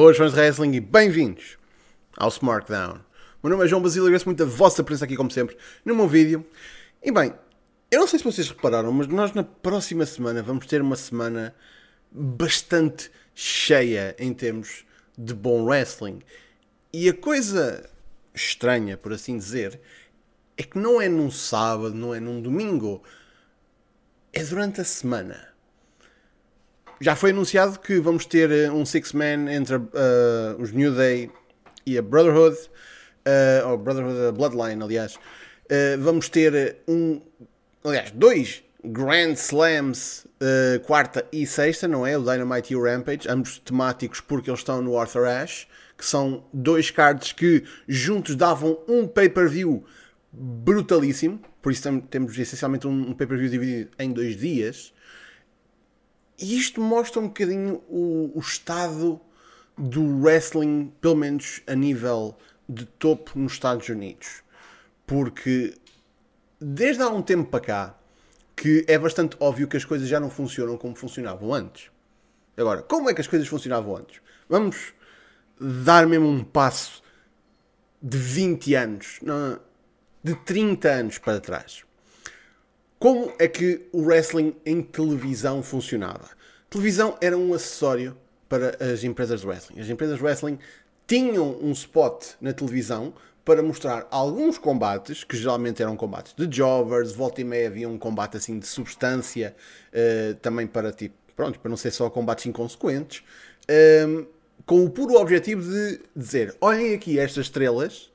Boas 0.00 0.16
fãs 0.16 0.32
de 0.32 0.38
wrestling 0.38 0.74
e 0.74 0.80
bem-vindos 0.80 1.58
ao 2.16 2.28
SmartDown. 2.28 3.00
Meu 3.42 3.50
nome 3.50 3.64
é 3.64 3.66
João 3.66 3.82
Basílio 3.82 4.04
e 4.04 4.06
agradeço 4.06 4.26
muito 4.26 4.44
a 4.44 4.46
vossa 4.46 4.84
presença 4.84 5.04
aqui, 5.04 5.16
como 5.16 5.28
sempre, 5.28 5.56
no 5.84 5.92
meu 5.92 6.06
vídeo. 6.06 6.46
E 7.02 7.10
bem, 7.10 7.34
eu 7.90 7.98
não 7.98 8.06
sei 8.06 8.20
se 8.20 8.24
vocês 8.24 8.48
repararam, 8.48 8.92
mas 8.92 9.08
nós 9.08 9.32
na 9.32 9.42
próxima 9.42 10.06
semana 10.06 10.40
vamos 10.40 10.66
ter 10.66 10.80
uma 10.80 10.94
semana 10.94 11.52
bastante 12.12 13.10
cheia 13.34 14.14
em 14.20 14.32
termos 14.32 14.86
de 15.18 15.34
bom 15.34 15.64
wrestling. 15.64 16.20
E 16.92 17.08
a 17.08 17.12
coisa 17.12 17.90
estranha, 18.32 18.96
por 18.96 19.12
assim 19.12 19.36
dizer, 19.36 19.80
é 20.56 20.62
que 20.62 20.78
não 20.78 21.02
é 21.02 21.08
num 21.08 21.28
sábado, 21.28 21.92
não 21.92 22.14
é 22.14 22.20
num 22.20 22.40
domingo, 22.40 23.02
é 24.32 24.44
durante 24.44 24.80
a 24.80 24.84
semana 24.84 25.47
já 27.00 27.14
foi 27.14 27.30
anunciado 27.30 27.78
que 27.78 28.00
vamos 28.00 28.26
ter 28.26 28.50
eh, 28.50 28.70
um 28.70 28.84
six-man 28.84 29.50
entre 29.50 29.76
uh, 29.76 29.88
os 30.58 30.72
New 30.72 30.94
Day 30.94 31.30
e 31.86 31.96
a 31.96 32.02
Brotherhood, 32.02 32.56
uh, 32.56 33.68
ou 33.68 33.78
Brotherhood 33.78 34.36
Bloodline, 34.36 34.82
aliás. 34.82 35.14
Uh, 35.14 36.00
vamos 36.00 36.28
ter 36.28 36.78
um, 36.88 37.20
aliás, 37.84 38.10
dois 38.10 38.62
Grand 38.84 39.32
Slams, 39.32 40.26
quarta 40.86 41.26
e 41.32 41.44
sexta, 41.44 41.88
não 41.88 42.06
é? 42.06 42.16
O 42.16 42.22
Dynamite 42.22 42.72
e 42.72 42.76
o 42.76 42.82
Rampage, 42.82 43.28
ambos 43.28 43.58
temáticos 43.58 44.20
porque 44.20 44.48
eles 44.48 44.60
estão 44.60 44.80
no 44.80 44.96
Arthur 44.96 45.26
Ashe, 45.26 45.66
que 45.96 46.06
são 46.06 46.44
dois 46.52 46.90
cards 46.90 47.32
que 47.32 47.64
juntos 47.88 48.36
davam 48.36 48.78
um 48.86 49.06
pay-per-view 49.06 49.84
brutalíssimo, 50.32 51.40
por 51.60 51.72
isso 51.72 52.00
temos 52.08 52.38
essencialmente 52.38 52.86
um 52.86 53.12
pay-per-view 53.14 53.50
dividido 53.50 53.90
em 53.98 54.12
dois 54.12 54.36
dias. 54.36 54.92
E 56.38 56.56
isto 56.56 56.80
mostra 56.80 57.20
um 57.20 57.28
bocadinho 57.28 57.82
o, 57.88 58.30
o 58.34 58.40
estado 58.40 59.20
do 59.76 60.20
wrestling, 60.20 60.92
pelo 61.00 61.16
menos 61.16 61.62
a 61.66 61.74
nível 61.74 62.36
de 62.68 62.84
topo 62.84 63.38
nos 63.38 63.52
Estados 63.54 63.88
Unidos. 63.88 64.42
Porque 65.06 65.74
desde 66.60 67.02
há 67.02 67.08
um 67.08 67.22
tempo 67.22 67.50
para 67.50 67.60
cá 67.60 67.98
que 68.54 68.84
é 68.88 68.98
bastante 68.98 69.36
óbvio 69.38 69.68
que 69.68 69.76
as 69.76 69.84
coisas 69.84 70.08
já 70.08 70.18
não 70.18 70.28
funcionam 70.28 70.76
como 70.76 70.94
funcionavam 70.94 71.54
antes. 71.54 71.90
Agora, 72.56 72.82
como 72.82 73.08
é 73.08 73.14
que 73.14 73.20
as 73.20 73.28
coisas 73.28 73.46
funcionavam 73.46 73.96
antes? 73.96 74.20
Vamos 74.48 74.92
dar 75.60 76.06
mesmo 76.06 76.26
um 76.26 76.42
passo 76.42 77.02
de 78.02 78.18
20 78.18 78.74
anos, 78.74 79.18
não, 79.22 79.60
de 80.22 80.34
30 80.34 80.88
anos 80.88 81.18
para 81.18 81.40
trás. 81.40 81.84
Como 82.98 83.32
é 83.38 83.46
que 83.46 83.88
o 83.92 84.02
wrestling 84.02 84.56
em 84.66 84.82
televisão 84.82 85.62
funcionava? 85.62 86.30
Televisão 86.68 87.16
era 87.20 87.38
um 87.38 87.54
acessório 87.54 88.16
para 88.48 88.76
as 88.84 89.04
empresas 89.04 89.42
de 89.42 89.46
wrestling. 89.46 89.80
As 89.80 89.88
empresas 89.88 90.16
de 90.16 90.24
wrestling 90.24 90.58
tinham 91.06 91.56
um 91.62 91.70
spot 91.70 92.24
na 92.40 92.52
televisão 92.52 93.14
para 93.44 93.62
mostrar 93.62 94.08
alguns 94.10 94.58
combates, 94.58 95.22
que 95.22 95.36
geralmente 95.36 95.80
eram 95.80 95.96
combates 95.96 96.34
de 96.36 96.44
jobbers, 96.46 97.12
volta 97.12 97.40
e 97.40 97.44
meia 97.44 97.68
havia 97.68 97.88
um 97.88 97.96
combate 97.96 98.36
assim 98.36 98.58
de 98.58 98.66
substância, 98.66 99.54
uh, 99.92 100.34
também 100.34 100.66
para 100.66 100.90
tipo, 100.90 101.14
pronto, 101.36 101.60
para 101.60 101.68
não 101.68 101.76
ser 101.76 101.92
só 101.92 102.10
combates 102.10 102.46
inconsequentes, 102.46 103.22
uh, 103.70 104.26
com 104.66 104.84
o 104.84 104.90
puro 104.90 105.14
objetivo 105.14 105.62
de 105.62 106.00
dizer: 106.16 106.56
olhem 106.60 106.94
aqui 106.94 107.16
estas 107.16 107.46
estrelas, 107.46 108.10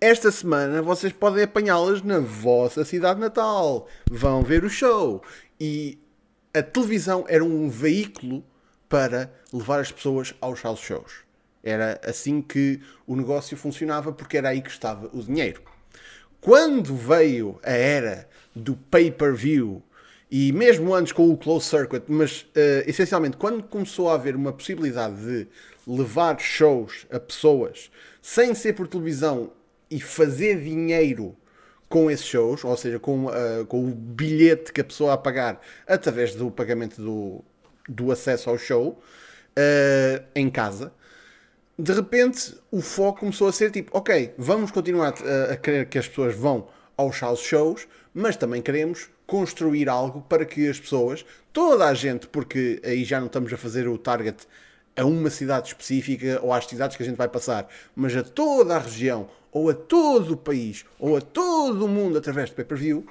esta 0.00 0.30
semana 0.30 0.82
vocês 0.82 1.12
podem 1.12 1.44
apanhá-las 1.44 2.02
na 2.02 2.18
vossa 2.18 2.84
cidade 2.84 3.20
natal. 3.20 3.88
Vão 4.10 4.42
ver 4.42 4.64
o 4.64 4.70
show. 4.70 5.22
E 5.60 5.98
a 6.52 6.62
televisão 6.62 7.24
era 7.28 7.44
um 7.44 7.68
veículo 7.68 8.44
para 8.88 9.32
levar 9.52 9.80
as 9.80 9.92
pessoas 9.92 10.34
aos 10.40 10.60
shows. 10.78 11.24
Era 11.62 12.00
assim 12.04 12.40
que 12.42 12.80
o 13.06 13.16
negócio 13.16 13.56
funcionava, 13.56 14.12
porque 14.12 14.36
era 14.36 14.50
aí 14.50 14.60
que 14.60 14.70
estava 14.70 15.08
o 15.12 15.22
dinheiro. 15.22 15.62
Quando 16.40 16.94
veio 16.94 17.58
a 17.62 17.72
era 17.72 18.28
do 18.54 18.76
pay-per-view, 18.76 19.82
e 20.30 20.52
mesmo 20.52 20.94
antes 20.94 21.12
com 21.12 21.30
o 21.30 21.36
closed 21.36 21.68
circuit, 21.68 22.04
mas 22.08 22.42
uh, 22.42 22.84
essencialmente 22.86 23.36
quando 23.36 23.62
começou 23.62 24.10
a 24.10 24.14
haver 24.14 24.36
uma 24.36 24.52
possibilidade 24.52 25.16
de 25.16 25.48
levar 25.86 26.38
shows 26.40 27.06
a 27.10 27.18
pessoas 27.18 27.90
sem 28.20 28.54
ser 28.54 28.72
por 28.74 28.88
televisão 28.88 29.52
e 29.94 30.00
fazer 30.00 30.60
dinheiro 30.60 31.36
com 31.88 32.10
esses 32.10 32.26
shows, 32.26 32.64
ou 32.64 32.76
seja, 32.76 32.98
com, 32.98 33.26
uh, 33.26 33.64
com 33.68 33.84
o 33.84 33.94
bilhete 33.94 34.72
que 34.72 34.80
a 34.80 34.84
pessoa 34.84 35.12
a 35.12 35.16
pagar 35.16 35.60
através 35.86 36.34
do 36.34 36.50
pagamento 36.50 37.00
do, 37.00 37.44
do 37.88 38.10
acesso 38.10 38.50
ao 38.50 38.58
show 38.58 39.00
uh, 39.56 40.24
em 40.34 40.50
casa, 40.50 40.92
de 41.78 41.92
repente 41.92 42.56
o 42.72 42.80
foco 42.80 43.20
começou 43.20 43.46
a 43.46 43.52
ser 43.52 43.70
tipo, 43.70 43.96
ok, 43.96 44.34
vamos 44.36 44.72
continuar 44.72 45.14
a, 45.22 45.52
a 45.52 45.56
querer 45.56 45.86
que 45.86 45.96
as 45.96 46.08
pessoas 46.08 46.34
vão 46.34 46.66
aos 46.96 47.20
house 47.20 47.38
shows, 47.38 47.86
mas 48.12 48.36
também 48.36 48.60
queremos 48.60 49.08
construir 49.24 49.88
algo 49.88 50.22
para 50.22 50.44
que 50.44 50.68
as 50.68 50.80
pessoas, 50.80 51.24
toda 51.52 51.86
a 51.86 51.94
gente, 51.94 52.26
porque 52.26 52.82
aí 52.84 53.04
já 53.04 53.20
não 53.20 53.28
estamos 53.28 53.52
a 53.52 53.56
fazer 53.56 53.86
o 53.86 53.96
target 53.96 54.44
a 54.96 55.04
uma 55.04 55.30
cidade 55.30 55.68
específica 55.68 56.40
ou 56.42 56.52
às 56.52 56.66
cidades 56.66 56.96
que 56.96 57.04
a 57.04 57.06
gente 57.06 57.16
vai 57.16 57.28
passar, 57.28 57.68
mas 57.94 58.16
a 58.16 58.24
toda 58.24 58.74
a 58.74 58.78
região, 58.80 59.28
ou 59.54 59.70
a 59.70 59.74
todo 59.74 60.32
o 60.32 60.36
país, 60.36 60.84
ou 60.98 61.16
a 61.16 61.20
todo 61.20 61.84
o 61.84 61.88
mundo 61.88 62.18
através 62.18 62.50
de 62.50 62.56
pay-per-view, 62.56 63.06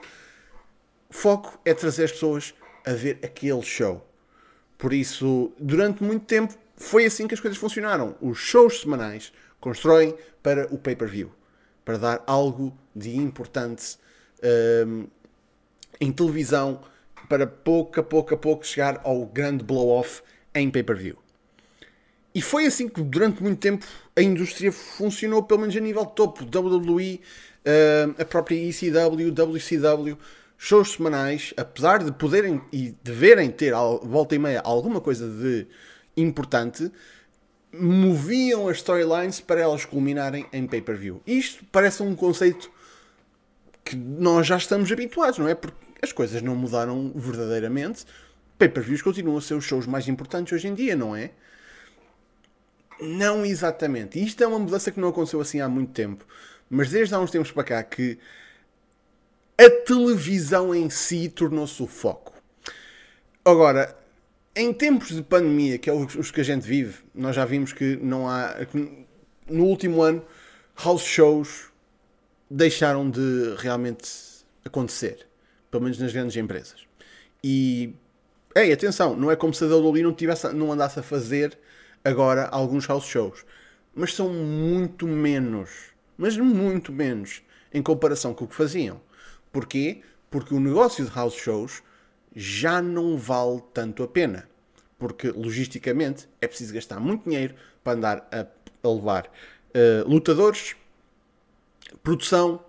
o 1.09 1.13
foco 1.13 1.57
é 1.63 1.73
trazer 1.73 2.03
as 2.03 2.11
pessoas 2.11 2.53
a 2.85 2.91
ver 2.91 3.17
aquele 3.23 3.61
show. 3.61 4.05
Por 4.77 4.91
isso, 4.91 5.53
durante 5.57 6.03
muito 6.03 6.25
tempo, 6.25 6.53
foi 6.75 7.05
assim 7.05 7.27
que 7.27 7.33
as 7.33 7.39
coisas 7.39 7.57
funcionaram. 7.57 8.17
Os 8.19 8.37
shows 8.37 8.81
semanais 8.81 9.31
constroem 9.61 10.13
para 10.43 10.67
o 10.73 10.77
pay-per-view, 10.77 11.31
para 11.85 11.97
dar 11.97 12.23
algo 12.27 12.77
de 12.93 13.15
importante 13.15 13.97
um, 14.85 15.07
em 16.01 16.11
televisão, 16.11 16.81
para 17.29 17.47
pouco 17.47 18.01
a 18.01 18.03
pouco 18.03 18.33
a 18.33 18.37
pouco 18.37 18.67
chegar 18.67 18.99
ao 19.05 19.25
grande 19.25 19.63
blow-off 19.63 20.21
em 20.53 20.69
pay-per-view. 20.69 21.17
E 22.35 22.41
foi 22.41 22.65
assim 22.65 22.89
que 22.89 23.01
durante 23.01 23.41
muito 23.41 23.59
tempo 23.59 23.85
a 24.15 24.21
indústria 24.21 24.71
funcionou, 24.71 25.43
pelo 25.43 25.61
menos 25.61 25.75
a 25.75 25.79
nível 25.79 26.05
topo. 26.05 26.43
WWE, 26.45 27.21
uh, 27.65 28.21
a 28.21 28.25
própria 28.25 28.55
ECW, 28.55 29.31
WCW, 29.31 30.17
shows 30.57 30.93
semanais, 30.93 31.53
apesar 31.57 32.03
de 32.03 32.11
poderem 32.11 32.61
e 32.71 32.95
deverem 33.03 33.49
ter, 33.49 33.73
volta 34.03 34.35
e 34.35 34.39
meia, 34.39 34.61
alguma 34.63 35.01
coisa 35.01 35.27
de 35.27 35.67
importante, 36.15 36.91
moviam 37.73 38.67
as 38.67 38.77
storylines 38.77 39.41
para 39.41 39.61
elas 39.61 39.83
culminarem 39.83 40.45
em 40.53 40.67
pay-per-view. 40.67 41.21
Isto 41.25 41.65
parece 41.71 42.03
um 42.03 42.15
conceito 42.15 42.71
que 43.83 43.95
nós 43.95 44.47
já 44.47 44.57
estamos 44.57 44.91
habituados, 44.91 45.39
não 45.39 45.47
é? 45.47 45.55
Porque 45.55 45.75
as 46.01 46.11
coisas 46.11 46.41
não 46.41 46.55
mudaram 46.55 47.11
verdadeiramente. 47.15 48.05
Pay-per-views 48.57 49.01
continuam 49.01 49.37
a 49.37 49.41
ser 49.41 49.55
os 49.55 49.65
shows 49.65 49.87
mais 49.87 50.07
importantes 50.07 50.53
hoje 50.53 50.67
em 50.67 50.75
dia, 50.75 50.95
não 50.95 51.15
é? 51.15 51.31
Não 53.03 53.45
exatamente. 53.45 54.23
Isto 54.23 54.43
é 54.43 54.47
uma 54.47 54.59
mudança 54.59 54.91
que 54.91 54.99
não 54.99 55.09
aconteceu 55.09 55.41
assim 55.41 55.59
há 55.59 55.67
muito 55.67 55.91
tempo. 55.91 56.25
Mas 56.69 56.89
desde 56.89 57.13
há 57.13 57.19
uns 57.19 57.31
tempos 57.31 57.51
para 57.51 57.63
cá 57.63 57.83
que 57.83 58.17
a 59.57 59.69
televisão 59.69 60.73
em 60.73 60.89
si 60.89 61.29
tornou-se 61.29 61.81
o 61.83 61.87
foco. 61.87 62.33
Agora, 63.43 63.95
em 64.55 64.71
tempos 64.71 65.09
de 65.09 65.21
pandemia, 65.21 65.77
que 65.77 65.89
é 65.89 65.93
os 65.93 66.31
que 66.31 66.41
a 66.41 66.43
gente 66.43 66.65
vive, 66.65 66.99
nós 67.13 67.35
já 67.35 67.43
vimos 67.43 67.73
que 67.73 67.97
não 67.97 68.27
há. 68.27 68.65
Que 68.65 69.05
no 69.49 69.65
último 69.65 70.01
ano, 70.01 70.23
house 70.81 71.03
shows 71.03 71.65
deixaram 72.49 73.09
de 73.09 73.55
realmente 73.57 74.09
acontecer. 74.63 75.27
Pelo 75.69 75.83
menos 75.83 75.99
nas 75.99 76.13
grandes 76.13 76.35
empresas. 76.37 76.87
E. 77.43 77.93
Ei, 78.55 78.71
atenção, 78.71 79.15
não 79.15 79.31
é 79.31 79.35
como 79.35 79.53
se 79.53 79.63
a 79.63 79.67
WWE 79.67 80.03
não, 80.03 80.13
tivesse, 80.13 80.47
não 80.53 80.71
andasse 80.71 80.99
a 80.99 81.03
fazer 81.03 81.57
agora 82.03 82.47
alguns 82.47 82.85
house 82.85 83.05
shows. 83.05 83.45
Mas 83.95 84.13
são 84.13 84.29
muito 84.29 85.07
menos. 85.07 85.69
Mas 86.17 86.37
muito 86.37 86.91
menos 86.91 87.41
em 87.73 87.81
comparação 87.81 88.33
com 88.33 88.45
o 88.45 88.47
que 88.47 88.55
faziam. 88.55 89.01
Porquê? 89.51 90.01
Porque 90.29 90.53
o 90.53 90.59
negócio 90.59 91.05
de 91.05 91.11
house 91.11 91.35
shows 91.35 91.83
já 92.35 92.81
não 92.81 93.17
vale 93.17 93.61
tanto 93.73 94.03
a 94.03 94.07
pena. 94.07 94.47
Porque 94.97 95.29
logisticamente 95.29 96.27
é 96.39 96.47
preciso 96.47 96.73
gastar 96.73 96.99
muito 96.99 97.23
dinheiro 97.25 97.55
para 97.83 97.93
andar 97.93 98.27
a, 98.31 98.47
a 98.87 98.91
levar 98.91 99.25
uh, 99.25 100.09
lutadores, 100.09 100.75
produção, 102.01 102.63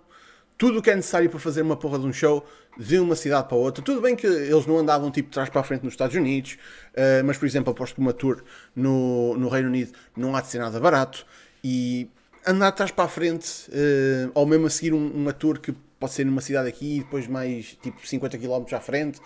tudo 0.57 0.79
o 0.79 0.81
que 0.81 0.89
é 0.89 0.95
necessário 0.95 1.29
para 1.29 1.39
fazer 1.39 1.61
uma 1.61 1.75
porra 1.75 1.99
de 1.99 2.05
um 2.05 2.13
show 2.13 2.45
de 2.77 2.99
uma 2.99 3.15
cidade 3.15 3.47
para 3.47 3.57
outra. 3.57 3.83
Tudo 3.83 4.01
bem 4.01 4.15
que 4.15 4.27
eles 4.27 4.65
não 4.65 4.77
andavam 4.77 5.11
tipo 5.11 5.29
de 5.29 5.33
trás 5.33 5.49
para 5.49 5.61
a 5.61 5.63
frente 5.63 5.83
nos 5.83 5.93
Estados 5.93 6.15
Unidos, 6.15 6.57
uh, 6.93 7.23
mas 7.25 7.37
por 7.37 7.45
exemplo, 7.45 7.71
aposto 7.71 7.95
que 7.95 8.01
uma 8.01 8.13
tour 8.13 8.43
no, 8.75 9.35
no 9.37 9.49
Reino 9.49 9.69
Unido 9.69 9.91
não 10.15 10.35
há 10.35 10.41
de 10.41 10.47
ser 10.47 10.59
nada 10.59 10.79
barato 10.79 11.25
e 11.63 12.09
andar 12.45 12.71
de 12.71 12.77
trás 12.77 12.91
para 12.91 13.05
a 13.05 13.07
frente, 13.07 13.69
uh, 13.69 14.31
ou 14.33 14.45
mesmo 14.45 14.67
a 14.67 14.69
seguir 14.69 14.93
um, 14.93 15.07
uma 15.11 15.33
tour 15.33 15.59
que 15.59 15.73
pode 15.99 16.13
ser 16.13 16.25
numa 16.25 16.41
cidade 16.41 16.67
aqui 16.67 16.97
e 16.97 16.99
depois 16.99 17.27
mais 17.27 17.77
tipo 17.81 18.05
50 18.05 18.37
km 18.37 18.75
à 18.75 18.79
frente, 18.79 19.19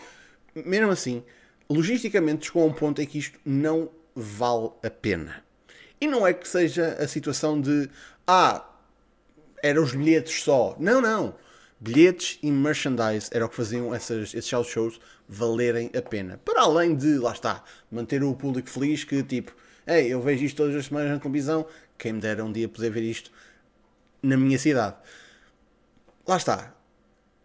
mesmo 0.56 0.92
assim, 0.92 1.24
logisticamente 1.70 2.48
chegou 2.48 2.64
a 2.64 2.66
um 2.66 2.74
ponto 2.74 3.02
em 3.02 3.06
que 3.06 3.18
isto 3.20 3.40
não 3.46 3.90
vale 4.16 4.70
a 4.84 4.90
pena. 4.90 5.44
E 6.02 6.08
não 6.08 6.26
é 6.26 6.34
que 6.34 6.48
seja 6.48 6.98
a 7.00 7.08
situação 7.08 7.60
de 7.60 7.90
ah, 8.26 8.66
eram 9.64 9.84
os 9.84 9.94
bilhetes 9.94 10.44
só. 10.44 10.76
Não, 10.80 11.02
não. 11.02 11.36
Bilhetes 11.80 12.38
e 12.44 12.52
merchandise 12.52 13.30
era 13.32 13.46
o 13.46 13.50
que 13.50 13.56
faziam 13.56 13.94
essas, 13.96 14.34
esses 14.34 14.68
shows 14.68 15.00
valerem 15.28 15.90
a 15.96 16.02
pena. 16.02 16.38
Para 16.44 16.64
além 16.64 16.96
de, 16.96 17.18
lá 17.18 17.32
está, 17.32 17.64
manter 17.90 18.22
o 18.24 18.36
público 18.36 18.70
feliz 18.70 19.04
que 19.04 19.24
tipo, 19.24 19.56
ei, 19.88 20.08
eu 20.12 20.22
vejo 20.22 20.44
isto 20.44 20.58
todas 20.58 20.76
as 20.76 20.88
semanas 20.88 21.12
na 21.12 21.20
televisão, 21.20 21.66
quem 21.98 22.14
me 22.14 22.20
dera 22.20 22.44
um 22.44 22.52
dia 22.52 22.68
poder 22.68 22.90
ver 22.90 23.04
isto 23.04 23.32
na 24.22 24.36
minha 24.36 24.60
cidade. 24.60 24.98
Lá 26.28 26.38
está. 26.38 26.76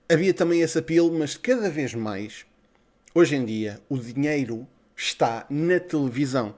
Havia 0.08 0.34
também 0.34 0.60
esse 0.60 0.78
apelo, 0.78 1.17
mas 1.17 1.37
cada 1.37 1.70
vez 1.70 1.94
mais, 1.94 2.44
hoje 3.14 3.37
em 3.37 3.44
dia, 3.44 3.81
o 3.88 3.96
dinheiro 3.96 4.67
está 4.96 5.46
na 5.49 5.78
televisão. 5.81 6.56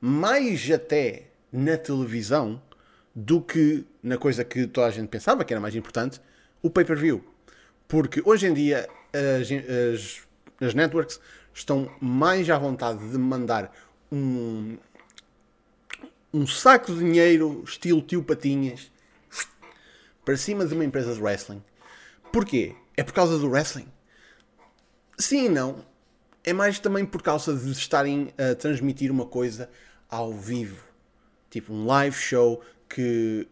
Mais 0.00 0.70
até 0.70 1.30
na 1.52 1.76
televisão 1.76 2.62
do 3.14 3.40
que 3.40 3.84
na 4.02 4.16
coisa 4.16 4.44
que 4.44 4.66
toda 4.66 4.86
a 4.86 4.90
gente 4.90 5.08
pensava 5.08 5.44
que 5.44 5.52
era 5.52 5.60
mais 5.60 5.74
importante, 5.74 6.20
o 6.62 6.70
pay-per-view. 6.70 7.24
Porque 7.88 8.22
hoje 8.24 8.46
em 8.46 8.54
dia 8.54 8.88
as, 9.12 9.48
as, 9.50 10.26
as 10.60 10.74
networks 10.74 11.20
estão 11.52 11.90
mais 12.00 12.48
à 12.48 12.58
vontade 12.58 13.10
de 13.10 13.18
mandar 13.18 13.74
um, 14.10 14.76
um 16.32 16.46
saco 16.46 16.92
de 16.92 17.00
dinheiro, 17.00 17.62
estilo 17.66 18.00
tio 18.00 18.22
Patinhas, 18.22 18.90
para 20.24 20.36
cima 20.36 20.64
de 20.64 20.74
uma 20.74 20.84
empresa 20.84 21.14
de 21.14 21.20
wrestling. 21.20 21.62
Porquê? 22.32 22.74
É 22.96 23.02
por 23.02 23.12
causa 23.12 23.38
do 23.38 23.48
wrestling? 23.48 23.88
Sim 25.18 25.46
e 25.46 25.48
não. 25.48 25.84
É 26.44 26.52
mais 26.52 26.78
também 26.78 27.04
por 27.04 27.22
causa 27.22 27.54
de 27.54 27.70
estarem 27.72 28.32
a 28.38 28.54
transmitir 28.54 29.10
uma 29.10 29.26
coisa 29.26 29.68
ao 30.08 30.32
vivo. 30.32 30.89
Tipo 31.50 31.74
um 31.74 31.84
live 31.86 32.16
show 32.16 32.62
que 32.88 33.46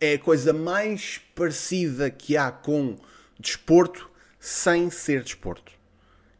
é 0.00 0.14
a 0.14 0.18
coisa 0.18 0.52
mais 0.52 1.20
parecida 1.34 2.10
que 2.10 2.36
há 2.36 2.50
com 2.50 2.96
desporto 3.38 4.10
sem 4.38 4.90
ser 4.90 5.22
desporto. 5.22 5.72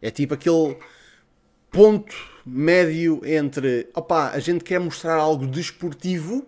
É 0.00 0.10
tipo 0.10 0.34
aquele 0.34 0.76
ponto 1.70 2.14
médio 2.44 3.20
entre 3.24 3.88
opá, 3.94 4.30
a 4.30 4.38
gente 4.38 4.64
quer 4.64 4.80
mostrar 4.80 5.14
algo 5.16 5.46
desportivo, 5.46 6.46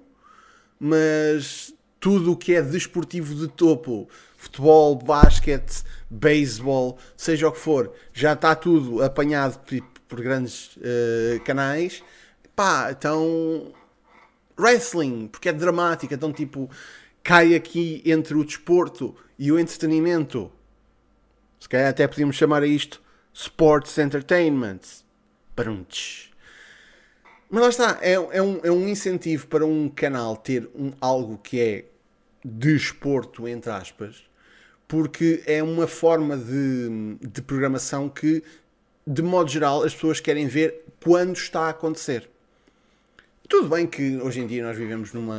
mas 0.78 1.72
tudo 2.00 2.32
o 2.32 2.37
que 2.37 2.54
é 2.54 2.62
desportivo 2.62 3.34
de 3.34 3.46
topo, 3.46 4.08
futebol, 4.37 4.96
basquete, 4.96 5.84
beisebol, 6.10 6.99
seja 7.16 7.46
o 7.46 7.52
que 7.52 7.58
for, 7.58 7.93
já 8.12 8.32
está 8.32 8.54
tudo 8.56 9.02
apanhado 9.02 9.60
por, 10.08 10.20
grandes 10.20 10.76
uh, 10.76 11.40
canais. 11.44 12.02
Pá, 12.56 12.90
então 12.90 13.72
wrestling, 14.58 15.28
porque 15.28 15.49
é 15.49 15.52
dramática, 15.52 16.14
então 16.14 16.32
tipo 16.32 16.70
cai 17.22 17.54
aqui 17.54 18.02
entre 18.04 18.34
o 18.34 18.44
desporto 18.44 19.14
e 19.38 19.52
o 19.52 19.58
entretenimento. 19.58 20.50
Se 21.60 21.69
calhar 21.69 21.90
até 21.90 22.06
podíamos 22.06 22.37
chamar 22.37 22.62
a 22.62 22.66
isto 22.66 23.00
Sports 23.32 23.96
Entertainment. 23.99 24.81
Parunch. 25.54 26.32
Mas 27.50 27.62
lá 27.62 27.69
está, 27.69 27.99
é, 28.00 28.12
é, 28.12 28.43
um, 28.43 28.60
é 28.62 28.70
um 28.70 28.88
incentivo 28.88 29.46
para 29.46 29.64
um 29.66 29.88
canal 29.88 30.37
ter 30.37 30.69
um, 30.75 30.93
algo 31.00 31.37
que 31.37 31.60
é 31.60 31.84
desporto, 32.43 33.46
entre 33.46 33.70
aspas, 33.70 34.25
porque 34.88 35.43
é 35.46 35.62
uma 35.62 35.87
forma 35.87 36.37
de, 36.37 37.19
de 37.20 37.43
programação 37.43 38.08
que, 38.08 38.43
de 39.06 39.22
modo 39.22 39.50
geral, 39.50 39.84
as 39.84 39.94
pessoas 39.94 40.19
querem 40.19 40.46
ver 40.46 40.84
quando 41.02 41.37
está 41.37 41.66
a 41.66 41.70
acontecer. 41.70 42.28
Tudo 43.48 43.68
bem 43.68 43.86
que 43.86 44.16
hoje 44.18 44.40
em 44.40 44.46
dia 44.46 44.64
nós 44.64 44.76
vivemos 44.76 45.12
numa, 45.12 45.38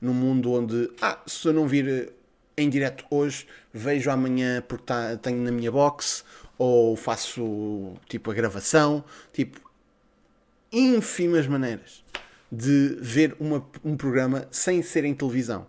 num 0.00 0.14
mundo 0.14 0.52
onde, 0.52 0.90
ah, 1.00 1.18
se 1.26 1.46
eu 1.46 1.52
não 1.52 1.68
vir 1.68 2.12
em 2.56 2.70
direto 2.70 3.04
hoje, 3.10 3.46
vejo 3.72 4.10
amanhã 4.10 4.62
porque 4.66 4.84
tá, 4.84 5.16
tenho 5.16 5.38
na 5.38 5.50
minha 5.50 5.70
box, 5.70 6.24
ou 6.56 6.96
faço 6.96 7.94
tipo 8.08 8.30
a 8.30 8.34
gravação, 8.34 9.04
tipo, 9.32 9.60
ínfimas 10.72 11.46
maneiras 11.46 12.04
de 12.50 12.96
ver 13.00 13.36
uma, 13.40 13.66
um 13.84 13.96
programa 13.96 14.46
sem 14.50 14.82
ser 14.82 15.04
em 15.04 15.14
televisão. 15.14 15.66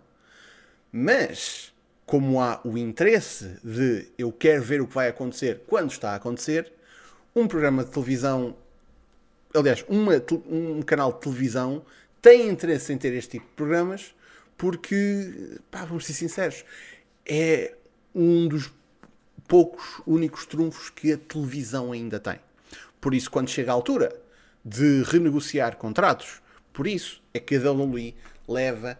Mas, 0.92 1.74
como 2.06 2.40
há 2.40 2.60
o 2.64 2.78
interesse 2.78 3.58
de 3.62 4.06
eu 4.16 4.30
quero 4.32 4.62
ver 4.62 4.80
o 4.80 4.86
que 4.86 4.94
vai 4.94 5.08
acontecer 5.08 5.62
quando 5.66 5.90
está 5.90 6.12
a 6.12 6.14
acontecer, 6.14 6.72
um 7.34 7.46
programa 7.46 7.84
de 7.84 7.90
televisão 7.90 8.56
aliás, 9.56 9.84
uma, 9.88 10.12
um 10.48 10.82
canal 10.82 11.12
de 11.12 11.20
televisão 11.20 11.84
tem 12.20 12.48
interesse 12.48 12.92
em 12.92 12.98
ter 12.98 13.12
este 13.14 13.32
tipo 13.32 13.46
de 13.46 13.52
programas 13.52 14.14
porque, 14.56 15.58
pá, 15.70 15.84
vamos 15.84 16.06
ser 16.06 16.14
sinceros, 16.14 16.64
é 17.24 17.74
um 18.14 18.48
dos 18.48 18.72
poucos 19.46 20.00
únicos 20.06 20.46
trunfos 20.46 20.90
que 20.90 21.12
a 21.12 21.18
televisão 21.18 21.92
ainda 21.92 22.18
tem. 22.18 22.40
Por 23.00 23.14
isso, 23.14 23.30
quando 23.30 23.48
chega 23.48 23.70
a 23.70 23.74
altura 23.74 24.14
de 24.64 25.02
renegociar 25.04 25.76
contratos, 25.76 26.40
por 26.72 26.86
isso 26.86 27.22
é 27.32 27.38
que 27.38 27.56
a 27.56 27.72
WWE 27.72 28.14
leva, 28.48 28.98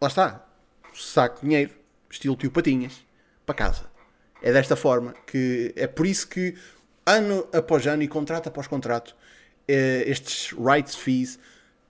lá 0.00 0.08
está, 0.08 0.46
saco 0.94 1.36
de 1.36 1.42
dinheiro, 1.42 1.72
estilo 2.08 2.36
tio 2.36 2.50
Patinhas, 2.50 3.04
para 3.44 3.54
casa. 3.54 3.90
É 4.42 4.52
desta 4.52 4.76
forma 4.76 5.14
que 5.26 5.72
é 5.76 5.86
por 5.86 6.06
isso 6.06 6.28
que 6.28 6.56
ano 7.04 7.46
após 7.52 7.86
ano 7.86 8.02
e 8.02 8.08
contrato 8.08 8.48
após 8.48 8.66
contrato 8.66 9.14
estes 9.70 10.52
rights 10.52 10.94
fees 10.94 11.38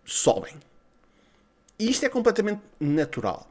sobem. 0.04 0.54
E 1.78 1.90
isto 1.90 2.04
é 2.04 2.08
completamente 2.08 2.60
natural. 2.78 3.50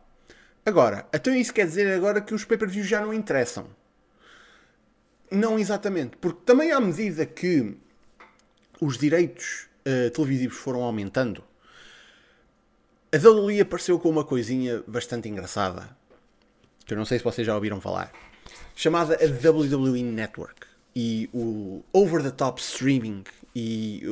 Agora, 0.66 1.08
então 1.12 1.34
isso 1.34 1.54
quer 1.54 1.66
dizer 1.66 1.92
agora 1.96 2.22
que 2.22 2.34
os 2.34 2.46
pay-per-views 2.46 2.88
já 2.88 3.02
não 3.02 3.14
interessam? 3.14 3.68
Não 5.32 5.58
exatamente, 5.58 6.18
porque 6.18 6.42
também 6.46 6.72
à 6.72 6.80
medida 6.80 7.26
que 7.26 7.76
os 8.80 8.98
direitos 8.98 9.68
uh, 9.86 10.10
televisivos 10.12 10.58
foram 10.58 10.82
aumentando, 10.84 11.44
a 13.12 13.18
WWE 13.18 13.62
apareceu 13.62 14.00
com 14.00 14.10
uma 14.10 14.24
coisinha 14.24 14.84
bastante 14.86 15.28
engraçada, 15.28 15.90
que 16.86 16.94
eu 16.94 16.98
não 16.98 17.06
sei 17.06 17.18
se 17.18 17.24
vocês 17.24 17.46
já 17.46 17.56
ouviram 17.56 17.82
falar, 17.82 18.12
chamada 18.76 19.16
a 19.16 19.50
WWE 19.50 20.04
Network 20.04 20.68
e 20.96 21.30
o 21.34 21.84
over-the-top 21.92 22.62
streaming 22.62 23.24
e 23.56 24.04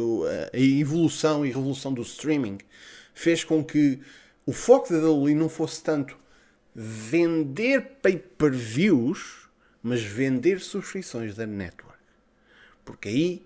a 0.53 0.57
evolução 0.57 1.45
e 1.45 1.49
revolução 1.49 1.93
do 1.93 2.01
streaming 2.01 2.57
fez 3.13 3.43
com 3.43 3.63
que 3.63 3.99
o 4.45 4.53
foco 4.53 4.91
da 4.91 4.99
WWE 4.99 5.35
não 5.35 5.49
fosse 5.49 5.83
tanto 5.83 6.17
vender 6.73 7.97
pay-per-views, 8.01 9.49
mas 9.81 10.01
vender 10.01 10.59
subscrições 10.59 11.35
da 11.35 11.45
network. 11.45 11.97
Porque 12.85 13.09
aí, 13.09 13.45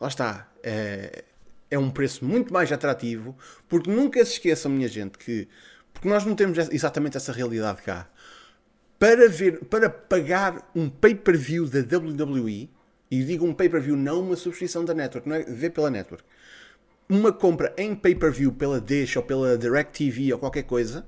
lá 0.00 0.08
está, 0.08 0.48
é, 0.62 1.24
é 1.70 1.78
um 1.78 1.90
preço 1.90 2.24
muito 2.24 2.52
mais 2.52 2.70
atrativo, 2.70 3.36
porque 3.68 3.90
nunca 3.90 4.24
se 4.24 4.32
esqueçam, 4.32 4.70
minha 4.70 4.88
gente, 4.88 5.18
que 5.18 5.48
porque 5.92 6.08
nós 6.08 6.24
não 6.24 6.36
temos 6.36 6.56
exatamente 6.70 7.16
essa 7.16 7.32
realidade 7.32 7.82
cá. 7.82 8.08
Para, 9.00 9.28
ver, 9.28 9.64
para 9.64 9.90
pagar 9.90 10.70
um 10.74 10.88
pay-per-view 10.88 11.66
da 11.66 11.80
WWE, 11.80 12.70
e 13.10 13.22
digo 13.24 13.46
um 13.46 13.54
pay-per-view, 13.54 13.96
não 13.96 14.20
uma 14.20 14.36
subscrição 14.36 14.84
da 14.84 14.94
network, 14.94 15.28
não 15.28 15.36
é 15.36 15.42
ver 15.42 15.70
pela 15.70 15.90
network. 15.90 16.24
Uma 17.08 17.32
compra 17.32 17.72
em 17.76 17.94
pay-per-view 17.94 18.52
pela 18.52 18.80
Dish 18.80 19.16
ou 19.16 19.22
pela 19.22 19.56
DirecTV 19.56 20.32
ou 20.34 20.38
qualquer 20.38 20.64
coisa, 20.64 21.06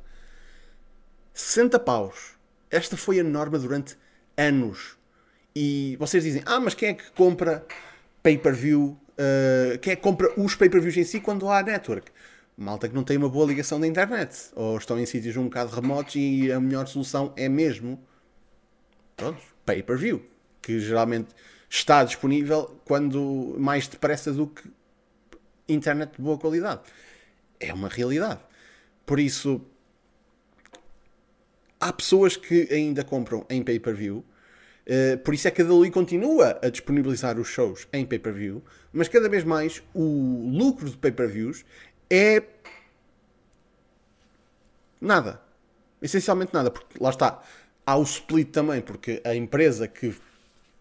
60 1.34 1.78
paus. 1.78 2.34
Esta 2.70 2.96
foi 2.96 3.20
a 3.20 3.24
norma 3.24 3.58
durante 3.58 3.96
anos. 4.36 4.96
E 5.54 5.96
vocês 5.98 6.24
dizem, 6.24 6.42
ah, 6.46 6.60
mas 6.60 6.74
quem 6.74 6.90
é 6.90 6.94
que 6.94 7.10
compra 7.12 7.66
pay-per-view? 8.22 8.98
Uh, 9.10 9.78
quem 9.80 9.92
é 9.92 9.96
que 9.96 10.02
compra 10.02 10.32
os 10.40 10.54
pay-per-views 10.54 10.96
em 10.96 11.04
si 11.04 11.20
quando 11.20 11.48
há 11.48 11.62
network? 11.62 12.10
Malta 12.56 12.88
que 12.88 12.94
não 12.94 13.02
tem 13.02 13.16
uma 13.16 13.28
boa 13.28 13.46
ligação 13.46 13.80
da 13.80 13.86
internet. 13.86 14.50
Ou 14.54 14.78
estão 14.78 14.98
em 14.98 15.04
sítios 15.04 15.36
um 15.36 15.44
bocado 15.44 15.74
remotos 15.74 16.14
e 16.14 16.50
a 16.52 16.60
melhor 16.60 16.86
solução 16.86 17.32
é 17.36 17.48
mesmo, 17.48 18.02
pronto, 19.16 19.40
pay-per-view. 19.66 20.24
Que 20.62 20.78
geralmente 20.78 21.28
está 21.70 22.02
disponível 22.02 22.80
quando 22.84 23.54
mais 23.56 23.86
depressa 23.86 24.32
do 24.32 24.48
que 24.48 24.68
internet 25.68 26.16
de 26.16 26.22
boa 26.22 26.36
qualidade. 26.36 26.80
É 27.60 27.72
uma 27.72 27.88
realidade. 27.88 28.40
Por 29.06 29.20
isso, 29.20 29.60
há 31.78 31.92
pessoas 31.92 32.36
que 32.36 32.68
ainda 32.72 33.04
compram 33.04 33.46
em 33.48 33.62
pay-per-view. 33.62 34.24
Uh, 34.86 35.18
por 35.18 35.32
isso 35.32 35.46
é 35.46 35.50
que 35.52 35.62
a 35.62 35.64
Dali 35.64 35.90
continua 35.90 36.58
a 36.60 36.68
disponibilizar 36.68 37.38
os 37.38 37.46
shows 37.46 37.86
em 37.92 38.04
pay-per-view, 38.04 38.60
mas 38.92 39.06
cada 39.06 39.28
vez 39.28 39.44
mais 39.44 39.80
o 39.94 40.50
lucro 40.52 40.90
de 40.90 40.96
pay-per-views 40.96 41.64
é 42.08 42.42
nada. 45.00 45.40
Essencialmente 46.02 46.52
nada, 46.52 46.70
porque 46.70 46.98
lá 46.98 47.10
está. 47.10 47.40
Há 47.86 47.96
o 47.96 48.02
split 48.02 48.50
também, 48.50 48.80
porque 48.80 49.20
a 49.24 49.34
empresa 49.34 49.86
que 49.86 50.12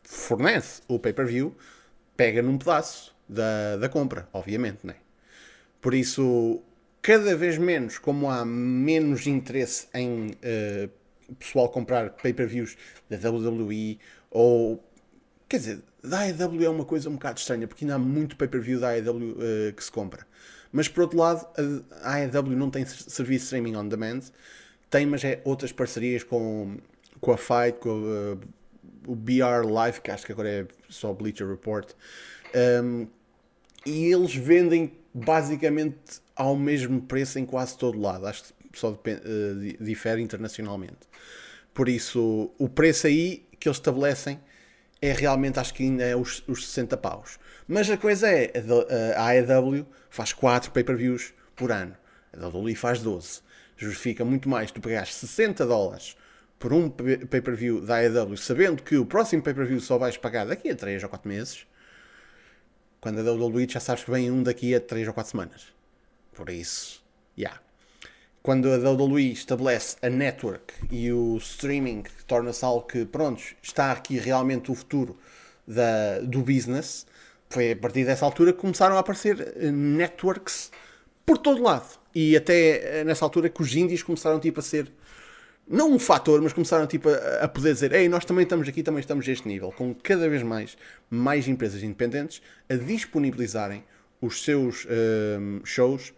fornece 0.09 0.81
o 0.87 0.97
pay-per-view 0.97 1.55
pega 2.17 2.41
num 2.41 2.57
pedaço 2.57 3.15
da, 3.27 3.77
da 3.77 3.87
compra, 3.87 4.27
obviamente, 4.33 4.79
né? 4.83 4.95
Por 5.79 5.93
isso, 5.93 6.61
cada 6.99 7.35
vez 7.35 7.59
menos, 7.59 7.99
como 7.99 8.29
há 8.29 8.43
menos 8.43 9.27
interesse 9.27 9.87
em 9.93 10.31
uh, 10.31 10.89
pessoal 11.35 11.69
comprar 11.69 12.09
pay-per-views 12.09 12.75
da 13.07 13.17
WWE 13.29 13.99
ou. 14.31 14.83
Quer 15.47 15.57
dizer, 15.57 15.79
da 16.03 16.21
AEW 16.21 16.65
é 16.65 16.69
uma 16.69 16.85
coisa 16.85 17.09
um 17.09 17.13
bocado 17.13 17.39
estranha, 17.39 17.67
porque 17.67 17.85
ainda 17.85 17.95
há 17.95 17.99
muito 17.99 18.35
pay-per-view 18.35 18.79
da 18.79 18.89
AEW 18.89 19.13
uh, 19.13 19.73
que 19.73 19.83
se 19.83 19.91
compra. 19.91 20.25
Mas 20.71 20.87
por 20.87 21.01
outro 21.01 21.19
lado, 21.19 21.47
a 22.01 22.15
AEW 22.15 22.57
não 22.57 22.69
tem 22.71 22.85
serviço 22.85 23.45
streaming 23.45 23.75
on 23.75 23.87
demand, 23.87 24.21
tem, 24.89 25.05
mas 25.05 25.23
é 25.23 25.39
outras 25.43 25.71
parcerias 25.71 26.23
com, 26.23 26.77
com 27.21 27.31
a 27.31 27.37
Fight, 27.37 27.79
com 27.79 27.89
uh, 27.89 28.39
o 29.09 29.15
BR 29.15 29.67
Live, 29.67 30.01
que 30.01 30.11
acho 30.11 30.23
que 30.23 30.31
agora 30.31 30.49
é 30.49 30.67
só 30.87 31.11
Bleacher 31.11 31.49
Report. 31.49 31.89
Um, 32.83 33.07
e 33.83 34.05
eles 34.05 34.35
vendem 34.35 34.93
basicamente 35.11 36.21
ao 36.35 36.55
mesmo 36.55 37.01
preço 37.01 37.39
em 37.39 37.45
quase 37.45 37.75
todo 37.75 37.99
lado. 37.99 38.27
Acho 38.27 38.43
que 38.43 38.53
só 38.79 38.91
depende, 38.91 39.21
uh, 39.21 39.83
difere 39.83 40.21
internacionalmente. 40.21 41.09
Por 41.73 41.89
isso, 41.89 42.51
o 42.59 42.69
preço 42.69 43.07
aí 43.07 43.47
que 43.59 43.67
eles 43.67 43.77
estabelecem 43.77 44.39
é 45.01 45.11
realmente, 45.11 45.59
acho 45.59 45.73
que 45.73 45.81
ainda 45.81 46.03
é 46.03 46.15
os, 46.15 46.43
os 46.47 46.67
60 46.67 46.95
paus. 46.97 47.39
Mas 47.67 47.89
a 47.89 47.97
coisa 47.97 48.29
é, 48.29 48.51
a 49.15 49.27
AEW 49.29 49.87
faz 50.09 50.33
4 50.33 50.71
pay-per-views 50.71 51.33
por 51.55 51.71
ano. 51.71 51.95
A 52.31 52.47
WWE 52.47 52.75
faz 52.75 53.01
12. 53.01 53.41
Justifica 53.75 54.23
muito 54.23 54.47
mais 54.47 54.69
tu 54.69 54.79
pagares 54.79 55.15
60 55.15 55.65
dólares 55.65 56.15
por 56.59 56.73
um 56.73 56.89
pay-per-view 56.89 57.81
da 57.81 57.95
AEW, 57.95 58.37
sabendo 58.37 58.83
que 58.83 58.97
o 58.97 59.05
próximo 59.05 59.41
pay-per-view 59.41 59.79
só 59.79 59.97
vais 59.97 60.17
pagar 60.17 60.45
daqui 60.45 60.69
a 60.69 60.75
3 60.75 61.01
ou 61.03 61.09
4 61.09 61.27
meses, 61.27 61.65
quando 62.99 63.19
a 63.19 63.31
WWE 63.31 63.67
já 63.67 63.79
sabes 63.79 64.03
que 64.03 64.11
vem 64.11 64.29
um 64.29 64.43
daqui 64.43 64.75
a 64.75 64.81
3 64.81 65.07
ou 65.07 65.13
4 65.13 65.31
semanas. 65.31 65.67
Por 66.33 66.49
isso, 66.49 67.01
já. 67.37 67.43
Yeah. 67.43 67.61
Quando 68.41 68.71
a 68.71 68.77
WWE 68.77 69.31
estabelece 69.31 69.97
a 70.01 70.09
network 70.09 70.73
e 70.89 71.11
o 71.11 71.37
streaming 71.37 72.03
torna-se 72.25 72.63
algo 72.63 72.87
que, 72.87 73.05
pronto, 73.05 73.43
está 73.61 73.91
aqui 73.91 74.17
realmente 74.17 74.71
o 74.71 74.75
futuro 74.75 75.17
da, 75.67 76.19
do 76.19 76.39
business, 76.39 77.05
foi 77.49 77.71
a 77.71 77.75
partir 77.75 78.05
dessa 78.05 78.25
altura 78.25 78.53
que 78.53 78.59
começaram 78.59 78.95
a 78.95 78.99
aparecer 78.99 79.55
eh, 79.57 79.71
networks 79.71 80.71
por 81.25 81.37
todo 81.37 81.61
lado. 81.61 81.99
E 82.15 82.35
até 82.35 82.99
eh, 82.99 83.03
nessa 83.03 83.25
altura 83.25 83.49
que 83.49 83.61
os 83.61 83.75
índios 83.75 84.03
começaram 84.03 84.39
tipo, 84.39 84.61
a 84.61 84.63
ser 84.63 84.89
não 85.69 85.93
um 85.93 85.99
fator, 85.99 86.41
mas 86.41 86.51
começaram 86.51 86.87
tipo, 86.87 87.07
a, 87.09 87.43
a, 87.43 87.47
poder 87.47 87.73
dizer: 87.73 87.93
Ei, 87.93 88.09
nós 88.09 88.25
também 88.25 88.43
estamos 88.43 88.67
aqui, 88.67 88.81
também 88.81 88.99
estamos 88.99 89.27
a 89.29 89.31
este 89.31 89.47
nível, 89.47 89.71
com 89.71 89.93
cada 89.93 90.27
vez 90.27 90.41
mais, 90.41 90.75
mais 91.09 91.47
empresas 91.47 91.83
independentes 91.83 92.41
a 92.67 92.73
disponibilizarem 92.73 93.83
os 94.19 94.43
seus 94.43 94.85
um, 94.85 95.63
shows 95.63 96.11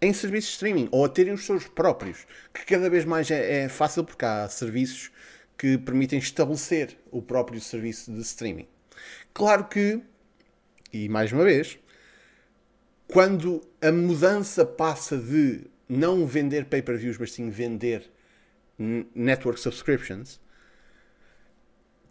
em 0.00 0.12
serviços 0.12 0.50
de 0.50 0.54
streaming 0.56 0.88
ou 0.92 1.04
a 1.04 1.08
terem 1.08 1.32
os 1.32 1.44
seus 1.44 1.66
próprios, 1.66 2.26
que 2.52 2.64
cada 2.66 2.88
vez 2.90 3.04
mais 3.04 3.30
é, 3.30 3.64
é 3.64 3.68
fácil 3.68 4.04
porque 4.04 4.24
há 4.24 4.46
serviços 4.48 5.10
que 5.56 5.76
permitem 5.78 6.18
estabelecer 6.18 6.96
o 7.10 7.20
próprio 7.20 7.60
serviço 7.60 8.12
de 8.12 8.20
streaming. 8.20 8.68
Claro 9.34 9.64
que, 9.64 10.00
e 10.92 11.08
mais 11.08 11.32
uma 11.32 11.44
vez, 11.44 11.78
quando 13.08 13.60
a 13.80 13.90
mudança 13.90 14.64
passa 14.64 15.16
de 15.16 15.62
não 15.88 16.26
vender 16.26 16.66
pay-per-views, 16.66 17.18
mas 17.18 17.32
sim 17.32 17.48
vender 17.50 18.08
network 18.78 19.58
subscriptions, 19.60 20.40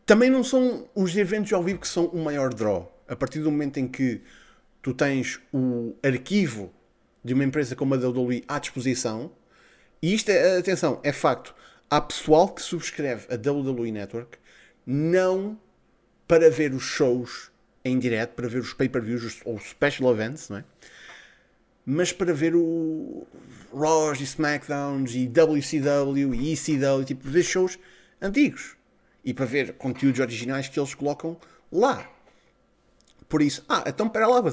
também 0.06 0.30
não 0.30 0.44
são 0.44 0.90
os 0.96 1.16
eventos 1.16 1.52
ao 1.54 1.64
vivo 1.64 1.80
que 1.80 1.88
são 1.88 2.06
o 2.06 2.24
maior 2.24 2.54
draw. 2.54 2.94
A 3.08 3.16
partir 3.16 3.40
do 3.40 3.52
momento 3.52 3.78
em 3.78 3.88
que 3.88 4.22
tu 4.82 4.94
tens 4.94 5.40
o 5.54 5.96
arquivo 6.04 6.74
de 7.24 7.34
uma 7.34 7.44
empresa 7.44 7.76
como 7.76 7.94
a 7.94 7.98
WWE 7.98 8.44
à 8.48 8.60
disposição, 8.60 9.32
e 10.02 10.14
isto 10.14 10.30
é, 10.30 10.58
atenção, 10.58 11.00
é 11.04 11.12
facto, 11.12 11.54
há 11.90 12.00
pessoal 12.00 12.50
que 12.50 12.62
subscreve 12.62 13.28
a 13.30 13.36
WWE 13.36 13.92
Network 13.92 14.38
não 14.86 15.60
para 16.28 16.50
ver 16.50 16.74
os 16.74 16.84
shows 16.84 17.52
em 17.84 17.98
direto, 17.98 18.34
para 18.34 18.48
ver 18.48 18.60
os 18.60 18.74
pay-per-views 18.74 19.42
ou 19.46 19.60
special 19.60 20.12
events, 20.14 20.50
não 20.50 20.58
é? 20.58 20.64
Mas 21.90 22.12
para 22.12 22.34
ver 22.34 22.54
o 22.54 23.26
Raws 23.74 24.20
e 24.20 24.24
SmackDowns 24.24 25.16
e 25.16 25.26
WCW 25.26 26.36
e 26.36 26.52
ECW, 26.52 27.06
tipo, 27.06 27.30
ver 27.30 27.44
shows 27.44 27.80
antigos 28.22 28.76
e 29.24 29.34
para 29.34 29.46
ver 29.46 29.72
conteúdos 29.76 30.20
originais 30.20 30.68
que 30.68 30.78
eles 30.78 30.94
colocam 30.94 31.38
lá. 31.72 32.06
Por 33.30 33.42
isso, 33.42 33.64
ah, 33.70 33.86
então 33.88 34.10
para 34.10 34.28
lá, 34.28 34.44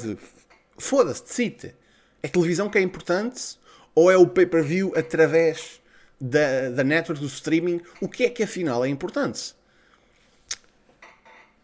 foda-se, 0.78 1.24
decide. 1.24 1.74
É 2.22 2.28
televisão 2.28 2.70
que 2.70 2.78
é 2.78 2.80
importante 2.80 3.58
ou 3.96 4.12
é 4.12 4.16
o 4.16 4.28
pay-per-view 4.28 4.92
através 4.96 5.82
da, 6.20 6.70
da 6.70 6.84
network, 6.84 7.20
do 7.20 7.26
streaming? 7.26 7.80
O 8.00 8.08
que 8.08 8.22
é 8.22 8.30
que 8.30 8.44
afinal 8.44 8.84
é 8.84 8.88
importante? 8.88 9.56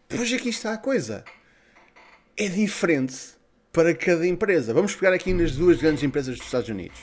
Pois 0.09 0.33
aqui 0.33 0.49
está 0.49 0.73
a 0.73 0.77
coisa. 0.77 1.23
É 2.35 2.49
diferente 2.49 3.39
para 3.71 3.95
cada 3.95 4.27
empresa. 4.27 4.73
Vamos 4.73 4.95
pegar 4.95 5.13
aqui 5.13 5.33
nas 5.33 5.53
duas 5.53 5.77
grandes 5.77 6.03
empresas 6.03 6.37
dos 6.37 6.45
Estados 6.45 6.69
Unidos, 6.69 6.99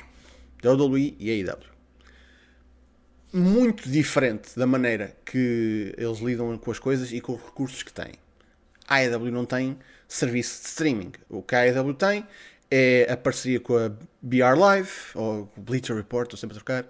a 0.63 0.71
WWE 0.71 1.17
e 1.19 1.31
a 1.31 1.53
AEW. 1.53 1.67
Muito 3.33 3.89
diferente 3.89 4.59
da 4.59 4.67
maneira 4.67 5.17
que 5.25 5.95
eles 5.97 6.19
lidam 6.19 6.57
com 6.59 6.71
as 6.71 6.79
coisas 6.79 7.13
e 7.13 7.21
com 7.21 7.35
os 7.35 7.43
recursos 7.43 7.83
que 7.83 7.93
têm. 7.93 8.13
A 8.87 8.97
AEW 8.97 9.31
não 9.31 9.45
tem 9.45 9.79
serviço 10.07 10.63
de 10.63 10.69
streaming. 10.69 11.13
O 11.29 11.43
que 11.43 11.55
a 11.55 11.61
AEW 11.61 11.95
tem 11.95 12.27
é 12.71 13.07
a 13.11 13.17
parceria 13.17 13.61
com 13.61 13.77
a 13.77 13.91
BR 14.23 14.59
Live, 14.59 14.91
ou 15.15 15.51
Bleacher 15.57 15.97
Report, 15.97 16.27
estou 16.27 16.39
sempre 16.39 16.57
a 16.57 16.61
trocar, 16.61 16.87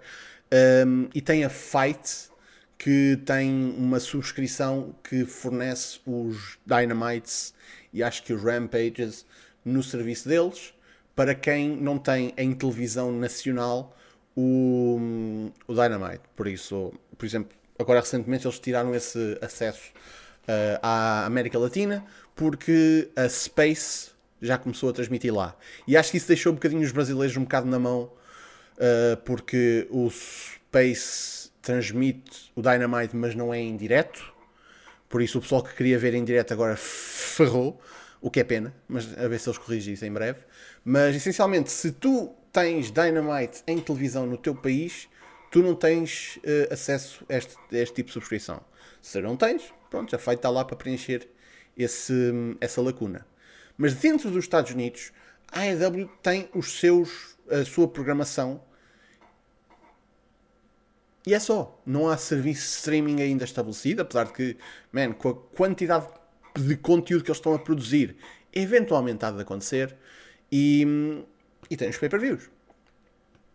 um, 0.85 1.09
e 1.13 1.21
tem 1.21 1.43
a 1.43 1.49
Fight, 1.49 2.29
que 2.77 3.19
tem 3.25 3.51
uma 3.77 3.99
subscrição 3.99 4.95
que 5.03 5.25
fornece 5.25 5.99
os 6.05 6.57
Dynamites 6.65 7.53
e 7.91 8.01
acho 8.01 8.23
que 8.23 8.31
os 8.31 8.41
Rampages 8.41 9.25
no 9.63 9.83
serviço 9.83 10.27
deles 10.27 10.73
para 11.15 11.35
quem 11.35 11.75
não 11.75 11.97
tem 11.97 12.33
em 12.37 12.53
televisão 12.53 13.11
nacional 13.11 13.95
o, 14.35 14.97
o 15.67 15.73
Dynamite. 15.73 16.21
Por 16.35 16.47
isso, 16.47 16.93
por 17.17 17.25
exemplo, 17.25 17.57
agora 17.77 17.99
recentemente 17.99 18.47
eles 18.47 18.57
tiraram 18.59 18.95
esse 18.95 19.37
acesso 19.41 19.91
uh, 20.47 20.79
à 20.81 21.25
América 21.25 21.59
Latina 21.59 22.05
porque 22.35 23.09
a 23.17 23.27
Space 23.27 24.11
já 24.41 24.57
começou 24.57 24.89
a 24.89 24.93
transmitir 24.93 25.33
lá. 25.33 25.55
E 25.85 25.97
acho 25.97 26.11
que 26.11 26.17
isso 26.17 26.27
deixou 26.27 26.53
um 26.53 26.55
bocadinho 26.55 26.81
os 26.81 26.91
brasileiros 26.93 27.35
um 27.35 27.43
bocado 27.43 27.67
na 27.67 27.77
mão 27.77 28.03
uh, 28.77 29.17
porque 29.25 29.87
o 29.89 30.09
Space 30.09 31.49
transmite 31.61 32.49
o 32.55 32.61
Dynamite, 32.61 33.13
mas 33.15 33.35
não 33.35 33.53
é 33.53 33.59
em 33.59 33.75
direto. 33.75 34.33
Por 35.09 35.21
isso 35.21 35.37
o 35.37 35.41
pessoal 35.41 35.61
que 35.63 35.75
queria 35.75 35.99
ver 35.99 36.13
em 36.13 36.23
direto 36.23 36.53
agora 36.53 36.77
ferrou 36.77 37.81
o 38.21 38.29
que 38.29 38.39
é 38.39 38.43
pena, 38.43 38.73
mas 38.87 39.17
a 39.17 39.27
ver 39.27 39.39
se 39.39 39.49
eles 39.49 39.57
corrigem 39.57 39.93
isso 39.93 40.05
em 40.05 40.11
breve. 40.11 40.39
Mas 40.83 41.15
essencialmente, 41.15 41.71
se 41.71 41.91
tu 41.91 42.33
tens 42.51 42.91
Dynamite 42.91 43.63
em 43.67 43.79
televisão 43.79 44.25
no 44.25 44.37
teu 44.37 44.55
país, 44.55 45.07
tu 45.51 45.61
não 45.61 45.75
tens 45.75 46.37
uh, 46.37 46.73
acesso 46.73 47.25
a 47.29 47.35
este, 47.35 47.55
a 47.71 47.77
este, 47.77 47.95
tipo 47.95 48.07
de 48.07 48.13
subscrição. 48.13 48.61
Se 49.01 49.21
não 49.21 49.37
tens, 49.37 49.73
pronto, 49.89 50.11
já 50.11 50.33
estar 50.33 50.49
lá 50.49 50.65
para 50.65 50.75
preencher 50.75 51.29
esse, 51.77 52.13
essa 52.59 52.81
lacuna. 52.81 53.25
Mas 53.77 53.93
dentro 53.93 54.29
dos 54.29 54.43
Estados 54.43 54.71
Unidos, 54.71 55.11
a 55.51 55.61
AEW 55.61 56.09
tem 56.21 56.49
os 56.53 56.79
seus, 56.79 57.37
a 57.49 57.63
sua 57.63 57.87
programação 57.87 58.61
e 61.25 61.33
é 61.33 61.39
só. 61.39 61.79
Não 61.85 62.09
há 62.09 62.17
serviço 62.17 62.61
de 62.61 62.77
streaming 62.77 63.21
ainda 63.21 63.43
estabelecido, 63.43 64.01
apesar 64.01 64.25
de 64.25 64.33
que, 64.33 64.57
man, 64.91 65.13
com 65.13 65.29
a 65.29 65.35
quantidade 65.35 66.07
de 66.07 66.13
conteúdo 66.81 67.23
que 67.23 67.29
eles 67.29 67.37
estão 67.37 67.53
a 67.53 67.59
produzir 67.59 68.15
eventualmente 68.53 69.23
há 69.25 69.31
de 69.31 69.41
acontecer 69.41 69.95
e, 70.51 70.85
e 71.69 71.77
tem 71.77 71.89
os 71.89 71.97
pay-per-views 71.97 72.49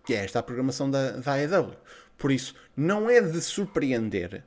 que 0.05 0.15
é 0.15 0.25
esta 0.25 0.39
a 0.39 0.43
programação 0.43 0.91
da, 0.91 1.13
da 1.13 1.33
AEW 1.35 1.75
por 2.17 2.31
isso 2.31 2.55
não 2.77 3.11
é 3.11 3.21
de 3.21 3.41
surpreender 3.41 4.45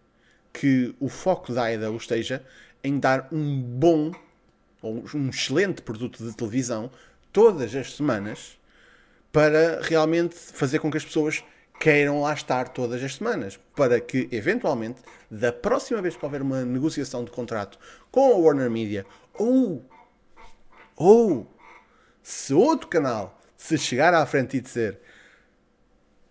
que 0.53 0.95
o 0.99 1.09
foco 1.09 1.53
da 1.53 1.65
AEW 1.65 1.97
esteja 1.97 2.43
em 2.83 2.99
dar 2.99 3.27
um 3.31 3.61
bom 3.61 4.11
ou 4.81 5.03
um 5.13 5.29
excelente 5.29 5.81
produto 5.81 6.23
de 6.23 6.35
televisão 6.35 6.89
todas 7.31 7.75
as 7.75 7.93
semanas 7.93 8.57
para 9.31 9.81
realmente 9.81 10.35
fazer 10.35 10.79
com 10.79 10.89
que 10.89 10.97
as 10.97 11.05
pessoas 11.05 11.43
queiram 11.79 12.21
lá 12.21 12.33
estar 12.33 12.69
todas 12.69 13.03
as 13.03 13.15
semanas, 13.15 13.59
para 13.75 13.99
que, 13.99 14.27
eventualmente, 14.31 15.01
da 15.29 15.51
próxima 15.51 16.01
vez 16.01 16.15
que 16.15 16.25
houver 16.25 16.41
uma 16.41 16.63
negociação 16.63 17.23
de 17.23 17.31
contrato 17.31 17.77
com 18.11 18.33
a 18.33 18.37
Warner 18.37 18.69
Media, 18.69 19.05
ou, 19.33 19.85
ou, 20.95 21.47
se 22.23 22.53
outro 22.53 22.87
canal 22.87 23.39
se 23.55 23.77
chegar 23.77 24.13
à 24.13 24.25
frente 24.25 24.57
e 24.57 24.61
dizer 24.61 24.99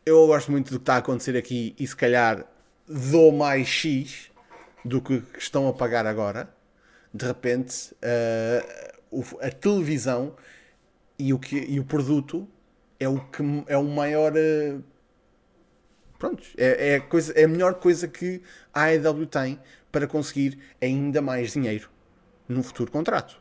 eu 0.07 0.25
gosto 0.29 0.53
muito 0.53 0.71
do 0.71 0.79
que 0.79 0.83
está 0.83 0.95
a 0.95 0.99
acontecer 0.99 1.37
aqui 1.37 1.75
e 1.77 1.85
se 1.85 1.97
calhar 1.97 2.47
dou 2.87 3.33
mais 3.33 3.67
X 3.67 4.31
do 4.85 5.03
que 5.03 5.21
estão 5.37 5.67
a 5.67 5.73
pagar 5.73 6.07
agora, 6.07 6.49
de 7.13 7.27
repente 7.27 7.93
uh, 7.95 9.37
a 9.41 9.51
televisão 9.51 10.37
e 11.19 11.35
o, 11.35 11.39
que, 11.41 11.57
e 11.57 11.81
o 11.81 11.85
produto 11.85 12.47
é 13.01 13.09
o 13.09 13.19
que 13.19 13.43
é 13.67 13.77
o 13.77 13.85
maior. 13.85 14.33
Uh, 14.33 14.96
pronto, 16.27 16.43
é, 16.57 16.93
é, 16.93 16.97
a 16.97 17.01
coisa, 17.01 17.33
é 17.33 17.45
a 17.45 17.49
melhor 17.49 17.75
coisa 17.75 18.09
que 18.09 18.43
a 18.75 18.85
AEW 18.87 19.27
tem 19.27 19.61
para 19.93 20.07
conseguir 20.07 20.59
ainda 20.83 21.23
mais 21.23 21.53
dinheiro 21.53 21.89
num 22.49 22.63
futuro 22.63 22.91
contrato. 22.91 23.41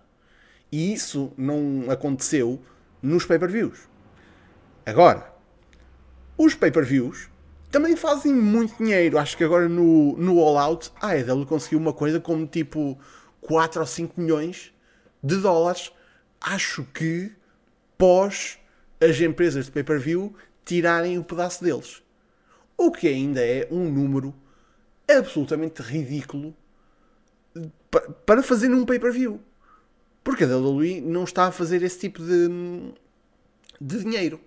E 0.71 0.93
isso 0.93 1.33
não 1.37 1.89
aconteceu 1.89 2.61
nos 3.01 3.25
pay-per-views. 3.25 3.87
Agora, 4.85 5.33
os 6.37 6.53
pay-per-views 6.53 7.29
também 7.71 7.95
fazem 7.95 8.33
muito 8.33 8.77
dinheiro. 8.77 9.17
Acho 9.17 9.37
que 9.37 9.43
agora 9.43 9.67
no, 9.67 10.15
no 10.17 10.39
All 10.39 10.57
Out 10.57 10.91
a 11.01 11.09
AEW 11.09 11.45
conseguiu 11.45 11.79
uma 11.79 11.93
coisa 11.93 12.19
como 12.19 12.45
tipo 12.45 12.97
4 13.41 13.81
ou 13.81 13.87
5 13.87 14.19
milhões 14.19 14.73
de 15.23 15.37
dólares. 15.37 15.91
Acho 16.39 16.83
que 16.93 17.31
pós 17.97 18.59
as 18.99 19.19
empresas 19.19 19.65
de 19.65 19.71
pay-per-view 19.71 20.35
tirarem 20.63 21.17
o 21.17 21.23
pedaço 21.23 21.63
deles. 21.63 22.04
O 22.77 22.91
que 22.91 23.07
ainda 23.07 23.45
é 23.45 23.67
um 23.71 23.89
número 23.89 24.33
absolutamente 25.07 25.81
ridículo 25.81 26.55
para 28.25 28.43
fazer 28.43 28.67
num 28.67 28.85
pay-per-view. 28.85 29.39
Porque 30.23 30.43
a 30.43 30.47
WWE 30.47 31.01
não 31.01 31.23
está 31.23 31.45
a 31.45 31.51
fazer 31.51 31.83
esse 31.83 31.99
tipo 31.99 32.21
de, 32.21 32.93
de 33.79 33.99
dinheiro. 33.99 34.39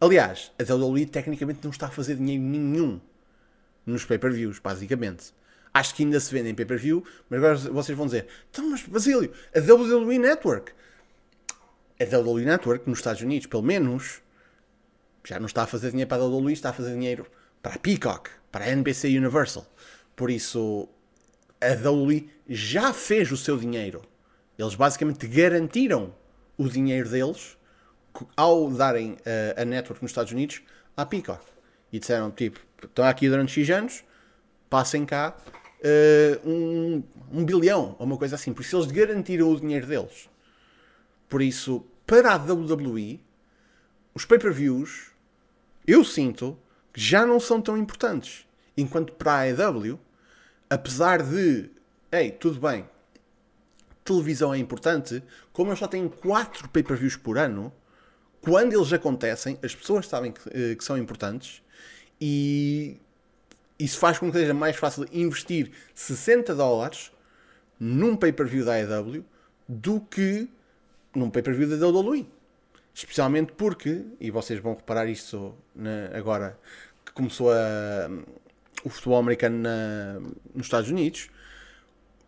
Aliás, 0.00 0.52
a 0.58 0.74
WWE 0.74 1.06
tecnicamente 1.06 1.60
não 1.62 1.70
está 1.70 1.86
a 1.86 1.90
fazer 1.90 2.16
dinheiro 2.16 2.42
nenhum 2.42 3.00
nos 3.86 4.04
pay-per-views, 4.04 4.58
basicamente. 4.58 5.32
Acho 5.72 5.94
que 5.94 6.02
ainda 6.02 6.20
se 6.20 6.32
vende 6.32 6.50
em 6.50 6.54
pay-per-view, 6.54 7.04
mas 7.28 7.38
agora 7.38 7.56
vocês 7.56 7.96
vão 7.96 8.06
dizer: 8.06 8.26
então, 8.50 8.68
mas 8.70 8.82
Basílio, 8.82 9.32
a 9.54 9.60
WWE 9.60 10.18
Network. 10.18 10.72
A 11.98 12.18
WWE 12.18 12.44
Network, 12.44 12.88
nos 12.88 12.98
Estados 12.98 13.22
Unidos, 13.22 13.46
pelo 13.46 13.62
menos, 13.62 14.20
já 15.24 15.38
não 15.38 15.46
está 15.46 15.62
a 15.62 15.66
fazer 15.66 15.90
dinheiro 15.90 16.08
para 16.08 16.22
a 16.22 16.26
WWE, 16.26 16.52
está 16.52 16.70
a 16.70 16.72
fazer 16.72 16.92
dinheiro 16.92 17.26
para 17.62 17.74
a 17.74 17.78
Peacock, 17.78 18.30
para 18.52 18.66
a 18.66 18.68
NBC 18.68 19.16
Universal. 19.16 19.66
Por 20.14 20.30
isso, 20.30 20.88
a 21.60 21.72
WWE 21.88 22.28
já 22.48 22.92
fez 22.92 23.32
o 23.32 23.36
seu 23.36 23.56
dinheiro. 23.56 24.02
Eles 24.58 24.74
basicamente 24.74 25.26
garantiram 25.26 26.14
o 26.56 26.68
dinheiro 26.68 27.08
deles 27.08 27.56
ao 28.36 28.70
darem 28.70 29.12
uh, 29.12 29.60
a 29.60 29.64
network 29.64 30.02
nos 30.02 30.10
Estados 30.10 30.32
Unidos 30.32 30.62
à 30.96 31.04
Peacock. 31.04 31.42
E 31.92 31.98
disseram, 31.98 32.30
tipo, 32.30 32.60
estão 32.82 33.04
aqui 33.04 33.28
durante 33.28 33.52
X 33.52 33.70
anos, 33.70 34.04
passem 34.68 35.04
cá 35.06 35.36
uh, 35.80 36.48
um, 36.48 37.02
um 37.32 37.44
bilhão, 37.44 37.96
ou 37.98 38.06
uma 38.06 38.16
coisa 38.16 38.36
assim. 38.36 38.52
Por 38.52 38.62
isso 38.62 38.76
eles 38.76 38.90
garantiram 38.90 39.50
o 39.50 39.58
dinheiro 39.58 39.86
deles. 39.86 40.28
Por 41.28 41.42
isso, 41.42 41.84
para 42.06 42.34
a 42.34 42.36
WWE, 42.36 43.20
os 44.14 44.24
pay-per-views, 44.24 45.13
eu 45.86 46.04
sinto 46.04 46.58
que 46.92 47.00
já 47.00 47.26
não 47.26 47.40
são 47.40 47.60
tão 47.60 47.76
importantes. 47.76 48.46
Enquanto 48.76 49.12
para 49.12 49.32
a 49.32 49.40
AEW, 49.42 49.98
apesar 50.68 51.22
de, 51.22 51.70
ei, 52.10 52.30
tudo 52.30 52.60
bem, 52.60 52.88
televisão 54.04 54.52
é 54.52 54.58
importante, 54.58 55.22
como 55.52 55.72
eu 55.72 55.76
só 55.76 55.86
tenho 55.86 56.10
4 56.10 56.68
pay-per-views 56.68 57.16
por 57.16 57.38
ano, 57.38 57.72
quando 58.40 58.74
eles 58.74 58.92
acontecem, 58.92 59.58
as 59.62 59.74
pessoas 59.74 60.06
sabem 60.06 60.32
que, 60.32 60.40
eh, 60.50 60.74
que 60.74 60.84
são 60.84 60.98
importantes 60.98 61.62
e 62.20 63.00
isso 63.78 63.98
faz 63.98 64.18
com 64.18 64.30
que 64.30 64.38
seja 64.38 64.52
mais 64.52 64.76
fácil 64.76 65.06
investir 65.12 65.70
60 65.94 66.54
dólares 66.54 67.10
num 67.80 68.14
pay-per-view 68.16 68.64
da 68.64 68.74
AEW 68.74 69.24
do 69.66 70.00
que 70.00 70.48
num 71.14 71.30
pay-per-view 71.30 71.68
da 71.68 71.88
WWE. 71.88 72.26
Especialmente 72.94 73.52
porque, 73.52 74.04
e 74.20 74.30
vocês 74.30 74.60
vão 74.60 74.74
reparar 74.74 75.06
isso 75.06 75.52
na, 75.74 76.16
agora 76.16 76.56
que 77.04 77.12
começou 77.12 77.50
a, 77.52 78.08
o 78.84 78.88
futebol 78.88 79.18
americano 79.18 79.58
na, 79.58 80.20
nos 80.54 80.66
Estados 80.66 80.90
Unidos, 80.90 81.28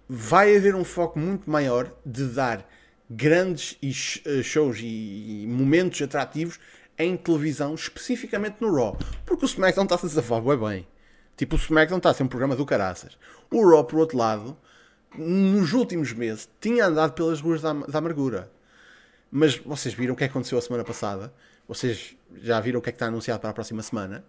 vai 0.09 0.57
haver 0.57 0.75
um 0.75 0.85
foco 0.85 1.19
muito 1.19 1.49
maior 1.49 1.93
de 2.05 2.25
dar 2.27 2.69
grandes 3.09 3.79
eh, 4.25 4.43
shows 4.43 4.79
e 4.81 5.47
momentos 5.49 6.03
atrativos 6.03 6.59
em 6.99 7.17
televisão, 7.17 7.75
especificamente 7.75 8.57
no 8.61 8.75
Raw. 8.75 8.99
Porque 9.25 9.45
o 9.45 9.47
SmackDown 9.47 9.85
está-se 9.85 10.07
a 10.07 10.09
safar 10.09 10.41
bem 10.43 10.57
bem. 10.57 10.89
Tipo, 11.37 11.55
o 11.55 11.59
SmackDown 11.59 11.99
está 11.99 12.11
a 12.11 12.15
ser 12.15 12.23
um 12.23 12.29
programa 12.29 12.57
do 12.57 12.67
caraças. 12.67 13.17
O 13.51 13.69
Raw, 13.69 13.85
por 13.85 14.01
outro 14.01 14.19
lado, 14.19 14.57
nos 15.17 15.73
últimos 15.73 16.13
meses, 16.13 16.49
tinha 16.61 16.87
andado 16.87 17.13
pelas 17.13 17.41
ruas 17.41 17.63
da, 17.63 17.73
da 17.73 17.99
amargura. 17.99 18.51
Mas 19.31 19.57
vocês 19.57 19.95
viram 19.95 20.15
o 20.15 20.17
que 20.17 20.25
aconteceu 20.25 20.59
a 20.59 20.63
semana 20.63 20.85
passada. 20.85 21.33
Vocês 21.67 22.17
já 22.37 22.61
viram 22.61 22.79
o 22.79 22.83
que 22.83 22.91
é 22.91 22.93
que 22.93 22.97
está 22.97 23.07
anunciado 23.07 23.41
para 23.41 23.51
a 23.51 23.55
próxima 23.55 23.83
semana. 23.83 24.25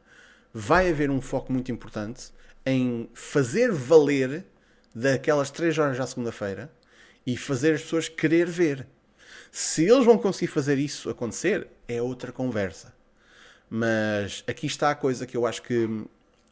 Vai 0.54 0.90
haver 0.90 1.10
um 1.10 1.22
foco 1.22 1.52
muito 1.52 1.72
importante 1.72 2.32
em 2.66 3.10
fazer 3.14 3.72
valer 3.72 4.46
daquelas 4.94 5.52
3 5.52 5.78
horas 5.78 6.00
à 6.00 6.08
segunda-feira 6.08 6.72
e 7.26 7.38
fazer 7.38 7.76
as 7.76 7.82
pessoas 7.82 8.10
querer 8.10 8.48
ver. 8.48 8.88
Se 9.52 9.86
eles 9.86 10.06
vão 10.06 10.18
conseguir 10.18 10.48
fazer 10.48 10.78
isso 10.78 11.10
acontecer, 11.10 11.68
é 11.88 12.02
outra 12.02 12.32
conversa. 12.32 12.94
Mas 13.70 14.44
aqui 14.48 14.66
está 14.66 14.92
a 14.92 14.96
coisa 14.96 15.28
que 15.28 15.36
eu 15.36 15.46
acho 15.46 15.62
que 15.62 15.88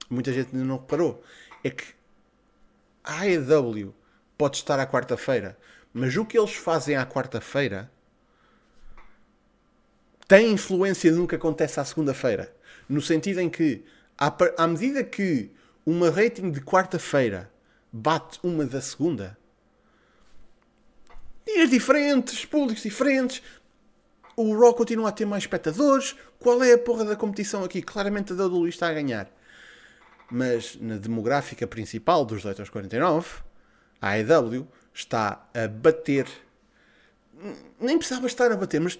muita 0.09 0.31
gente 0.31 0.49
ainda 0.53 0.65
não 0.65 0.77
reparou. 0.77 1.23
É 1.63 1.69
que 1.69 1.85
a 3.03 3.21
AEW 3.21 3.93
pode 4.37 4.57
estar 4.57 4.79
à 4.79 4.85
quarta-feira, 4.85 5.57
mas 5.93 6.15
o 6.15 6.25
que 6.25 6.37
eles 6.37 6.53
fazem 6.53 6.95
à 6.95 7.05
quarta-feira 7.05 7.91
tem 10.27 10.51
influência 10.51 11.11
no 11.11 11.27
que 11.27 11.35
acontece 11.35 11.79
à 11.79 11.85
segunda-feira. 11.85 12.53
No 12.87 13.01
sentido 13.01 13.39
em 13.39 13.49
que, 13.49 13.83
à, 14.17 14.67
medida 14.67 15.03
que 15.03 15.51
uma 15.85 16.09
rating 16.09 16.51
de 16.51 16.61
quarta-feira 16.61 17.51
bate 17.91 18.39
uma 18.43 18.65
da 18.65 18.81
segunda, 18.81 19.37
dias 21.45 21.69
diferentes, 21.69 22.43
públicos 22.45 22.83
diferentes. 22.83 23.41
O 24.35 24.57
Raw 24.59 24.73
continua 24.73 25.09
a 25.09 25.11
ter 25.11 25.25
mais 25.25 25.43
espectadores. 25.43 26.15
Qual 26.39 26.61
é 26.63 26.73
a 26.73 26.77
porra 26.77 27.05
da 27.05 27.15
competição 27.15 27.63
aqui? 27.63 27.81
Claramente 27.81 28.33
a 28.33 28.35
WWE 28.35 28.69
está 28.69 28.89
a 28.89 28.93
ganhar. 28.93 29.31
Mas 30.29 30.77
na 30.81 30.97
demográfica 30.97 31.65
principal 31.67 32.25
dos 32.25 32.43
8 32.43 32.61
aos 32.61 32.69
49, 32.69 33.43
a 34.01 34.09
AEW 34.09 34.67
está 34.93 35.47
a 35.53 35.67
bater. 35.67 36.27
Nem 37.79 37.97
precisava 37.97 38.27
estar 38.27 38.51
a 38.51 38.57
bater, 38.57 38.81
mas 38.81 38.99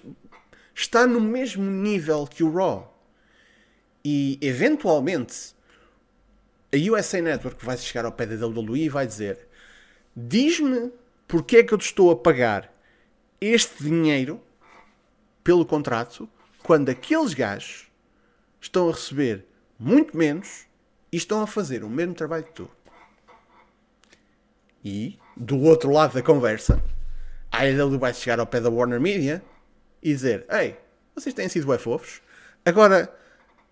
está 0.76 1.06
no 1.06 1.20
mesmo 1.20 1.64
nível 1.64 2.26
que 2.26 2.44
o 2.44 2.52
Raw. 2.52 2.94
E 4.04 4.38
eventualmente 4.40 5.56
a 6.72 6.92
USA 6.92 7.20
Network 7.20 7.64
vai 7.64 7.76
chegar 7.78 8.04
ao 8.04 8.12
pé 8.12 8.26
da 8.26 8.46
WWE 8.46 8.84
e 8.84 8.88
vai 8.88 9.06
dizer: 9.06 9.48
Diz-me 10.14 10.92
porque 11.26 11.56
é 11.56 11.62
que 11.64 11.72
eu 11.72 11.78
te 11.78 11.86
estou 11.86 12.10
a 12.10 12.16
pagar 12.16 12.72
este 13.40 13.82
dinheiro 13.82 14.40
pelo 15.42 15.64
contrato 15.64 16.28
quando 16.62 16.90
aqueles 16.90 17.34
gajos 17.34 17.88
estão 18.60 18.88
a 18.88 18.92
receber 18.92 19.44
muito 19.78 20.16
menos 20.16 20.66
e 21.10 21.16
estão 21.16 21.40
a 21.40 21.46
fazer 21.46 21.82
o 21.82 21.88
mesmo 21.88 22.14
trabalho 22.14 22.44
que 22.44 22.52
tu. 22.52 22.70
E, 24.84 25.18
do 25.36 25.60
outro 25.62 25.90
lado 25.90 26.14
da 26.14 26.22
conversa, 26.22 26.80
a 27.50 27.62
AEW 27.62 27.98
vai 27.98 28.14
chegar 28.14 28.38
ao 28.38 28.46
pé 28.46 28.60
da 28.60 28.70
Warner 28.70 29.00
Media 29.00 29.42
e 30.06 30.14
dizer: 30.14 30.46
Ei, 30.48 30.76
vocês 31.16 31.34
têm 31.34 31.48
sido 31.48 31.66
bem 31.66 31.78
fofos, 31.78 32.22
agora 32.64 33.12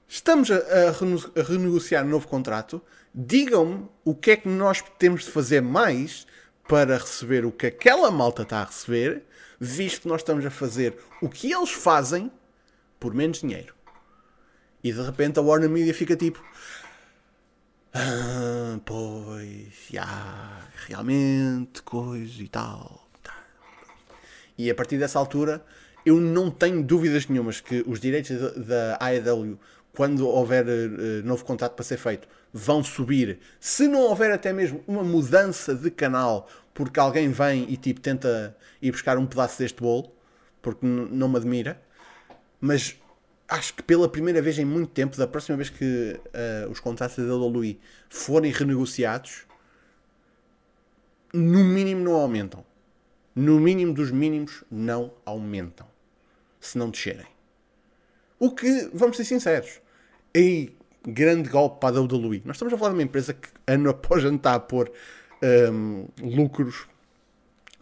estamos 0.08 0.50
a, 0.50 0.56
a, 0.56 1.42
renegociar 1.42 2.04
um 2.04 2.08
novo 2.08 2.26
contrato, 2.26 2.82
digam-me 3.14 3.88
o 4.04 4.16
que 4.16 4.32
é 4.32 4.36
que 4.36 4.48
nós 4.48 4.82
temos 4.98 5.24
de 5.24 5.30
fazer 5.30 5.62
mais 5.62 6.26
para 6.68 6.98
receber 6.98 7.44
o 7.44 7.52
que 7.52 7.68
aquela 7.68 8.10
malta 8.10 8.42
está 8.42 8.62
a 8.62 8.64
receber, 8.64 9.22
visto 9.60 10.02
que 10.02 10.08
nós 10.08 10.22
estamos 10.22 10.44
a 10.44 10.50
fazer 10.50 10.98
o 11.22 11.28
que 11.28 11.52
eles 11.52 11.70
fazem 11.70 12.32
por 12.98 13.14
menos 13.14 13.38
dinheiro. 13.38 13.72
E 14.82 14.92
de 14.92 15.00
repente 15.00 15.38
a 15.38 15.42
Warner 15.42 15.70
Media 15.70 15.94
fica 15.94 16.16
tipo. 16.16 16.44
Ah, 17.94 18.80
pois, 18.84 19.72
já, 19.88 20.68
realmente, 20.88 21.80
coisa 21.82 22.42
e 22.42 22.48
tal. 22.48 23.08
E 24.58 24.68
a 24.70 24.74
partir 24.74 24.98
dessa 24.98 25.18
altura, 25.18 25.64
eu 26.04 26.20
não 26.20 26.50
tenho 26.50 26.82
dúvidas 26.82 27.26
nenhumas 27.26 27.60
que 27.60 27.82
os 27.86 27.98
direitos 27.98 28.36
da 28.66 28.98
AEW, 29.00 29.58
quando 29.92 30.26
houver 30.28 30.66
uh, 30.66 31.26
novo 31.26 31.44
contrato 31.44 31.74
para 31.74 31.84
ser 31.84 31.96
feito, 31.96 32.28
vão 32.52 32.84
subir. 32.84 33.38
Se 33.58 33.88
não 33.88 34.00
houver 34.00 34.30
até 34.30 34.52
mesmo 34.52 34.82
uma 34.86 35.02
mudança 35.02 35.74
de 35.74 35.90
canal, 35.90 36.48
porque 36.72 37.00
alguém 37.00 37.30
vem 37.30 37.66
e 37.70 37.76
tipo 37.76 38.00
tenta 38.00 38.56
ir 38.82 38.90
buscar 38.90 39.16
um 39.16 39.26
pedaço 39.26 39.58
deste 39.58 39.80
bolo, 39.80 40.12
porque 40.60 40.84
não 40.84 41.28
me 41.28 41.36
admira, 41.36 41.80
mas 42.60 42.98
acho 43.48 43.74
que 43.74 43.82
pela 43.82 44.08
primeira 44.08 44.42
vez 44.42 44.58
em 44.58 44.64
muito 44.64 44.90
tempo, 44.90 45.16
da 45.16 45.26
próxima 45.26 45.56
vez 45.56 45.70
que 45.70 46.18
uh, 46.64 46.70
os 46.70 46.80
contratos 46.80 47.16
da 47.16 47.34
WWE 47.34 47.78
forem 48.08 48.50
renegociados, 48.50 49.46
no 51.32 51.64
mínimo 51.64 52.02
não 52.04 52.14
aumentam. 52.14 52.64
No 53.34 53.58
mínimo 53.58 53.92
dos 53.92 54.10
mínimos 54.10 54.62
não 54.70 55.12
aumentam. 55.24 55.93
Se 56.64 56.78
não 56.78 56.88
descerem. 56.88 57.26
O 58.38 58.50
que, 58.50 58.90
vamos 58.94 59.18
ser 59.18 59.24
sinceros, 59.24 59.82
é 60.32 60.68
grande 61.06 61.50
golpe 61.50 61.78
para 61.78 61.98
a 61.98 62.00
WWE. 62.00 62.42
Nós 62.44 62.56
estamos 62.56 62.72
a 62.72 62.78
falar 62.78 62.90
de 62.90 62.96
uma 62.96 63.02
empresa 63.02 63.34
que 63.34 63.48
ano 63.66 63.90
após 63.90 64.24
ano 64.24 64.36
está 64.36 64.54
a 64.54 64.60
pôr 64.60 64.90
um, 65.70 66.06
lucros 66.22 66.86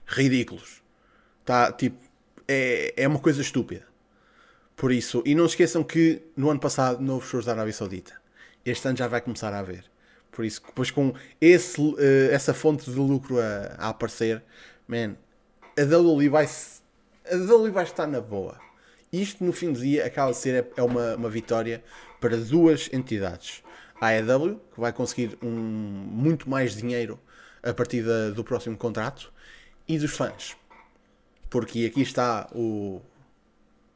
ridículos. 0.04 0.82
Tá, 1.44 1.70
tipo, 1.70 1.96
é, 2.48 2.92
é 2.96 3.06
uma 3.06 3.20
coisa 3.20 3.40
estúpida. 3.40 3.86
Por 4.74 4.90
isso, 4.90 5.22
e 5.24 5.32
não 5.32 5.46
se 5.46 5.54
esqueçam 5.54 5.84
que 5.84 6.20
no 6.36 6.50
ano 6.50 6.58
passado 6.58 7.00
não 7.00 7.14
houve 7.14 7.26
shows 7.28 7.44
da 7.44 7.52
Arábia 7.52 7.72
Saudita. 7.72 8.20
Este 8.64 8.88
ano 8.88 8.96
já 8.96 9.06
vai 9.06 9.20
começar 9.20 9.52
a 9.54 9.60
haver. 9.60 9.84
Por 10.32 10.44
isso, 10.44 10.60
depois 10.66 10.90
com 10.90 11.14
esse, 11.40 11.80
uh, 11.80 11.96
essa 12.32 12.52
fonte 12.52 12.90
de 12.90 12.96
lucro 12.96 13.38
a, 13.38 13.76
a 13.78 13.88
aparecer, 13.90 14.42
man, 14.88 15.14
a 15.78 15.82
WWE 15.82 16.28
vai, 16.28 16.46
a 17.30 17.36
WWE 17.36 17.70
vai 17.70 17.84
estar 17.84 18.08
na 18.08 18.20
boa. 18.20 18.71
Isto, 19.12 19.44
no 19.44 19.52
fim 19.52 19.72
do 19.72 19.80
dia, 19.80 20.06
acaba 20.06 20.30
de 20.30 20.38
ser 20.38 20.68
é 20.74 20.82
uma, 20.82 21.16
uma 21.16 21.28
vitória 21.28 21.84
para 22.18 22.36
duas 22.36 22.88
entidades. 22.92 23.62
A 24.00 24.08
AEW, 24.08 24.60
que 24.72 24.80
vai 24.80 24.92
conseguir 24.92 25.36
um, 25.42 25.48
muito 25.50 26.48
mais 26.48 26.74
dinheiro 26.74 27.20
a 27.62 27.74
partir 27.74 28.02
da, 28.02 28.30
do 28.30 28.42
próximo 28.42 28.76
contrato, 28.76 29.32
e 29.86 29.98
dos 29.98 30.12
fãs. 30.12 30.56
Porque 31.50 31.84
aqui 31.84 32.00
está 32.00 32.48
o, 32.52 33.02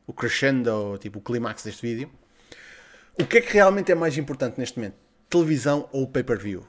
o 0.07 0.13
crescendo, 0.13 0.99
tipo 0.99 1.19
o 1.19 1.23
clímax 1.23 1.63
deste 1.63 1.81
vídeo. 1.81 2.11
O 3.19 3.25
que 3.25 3.39
é 3.39 3.41
que 3.41 3.55
realmente 3.55 3.91
é 3.91 3.95
mais 3.95 4.19
importante 4.19 4.59
neste 4.59 4.79
momento? 4.79 4.97
Televisão 5.31 5.89
ou 5.91 6.07
pay-per-view? 6.07 6.69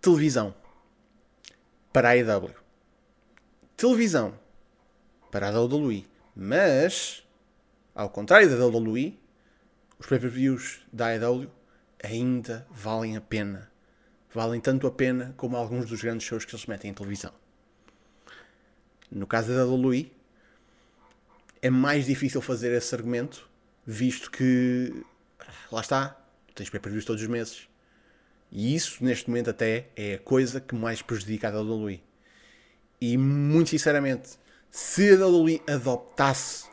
Televisão 0.00 0.54
para 1.92 2.08
a 2.08 2.12
AEW. 2.12 2.54
Televisão 3.76 4.38
para 5.30 5.48
a 5.48 5.60
WWE. 5.60 6.13
Mas, 6.34 7.22
ao 7.94 8.10
contrário 8.10 8.48
da 8.48 8.66
WWE, 8.66 9.18
os 9.98 10.06
pay-per-views 10.06 10.80
da 10.92 11.08
AEW 11.08 11.50
ainda 12.02 12.66
valem 12.70 13.16
a 13.16 13.20
pena. 13.20 13.70
Valem 14.32 14.60
tanto 14.60 14.86
a 14.86 14.90
pena 14.90 15.32
como 15.36 15.56
alguns 15.56 15.86
dos 15.86 16.02
grandes 16.02 16.26
shows 16.26 16.44
que 16.44 16.54
eles 16.54 16.66
metem 16.66 16.90
em 16.90 16.94
televisão. 16.94 17.32
No 19.10 19.26
caso 19.26 19.54
da 19.54 19.64
WWE, 19.64 20.12
é 21.62 21.70
mais 21.70 22.04
difícil 22.04 22.42
fazer 22.42 22.72
esse 22.72 22.94
argumento, 22.94 23.48
visto 23.86 24.30
que 24.30 25.04
lá 25.70 25.80
está, 25.80 26.20
tens 26.54 26.68
pay-per-views 26.68 27.04
todos 27.04 27.22
os 27.22 27.28
meses. 27.28 27.68
E 28.50 28.74
isso, 28.74 29.02
neste 29.04 29.28
momento, 29.28 29.50
até 29.50 29.86
é 29.96 30.14
a 30.14 30.18
coisa 30.18 30.60
que 30.60 30.74
mais 30.74 31.00
prejudica 31.00 31.48
a 31.48 31.60
WWE. 31.60 32.02
E 33.00 33.16
muito 33.16 33.70
sinceramente, 33.70 34.38
se 34.76 35.08
a 35.12 35.24
WWE 35.24 35.62
adoptasse 35.68 36.66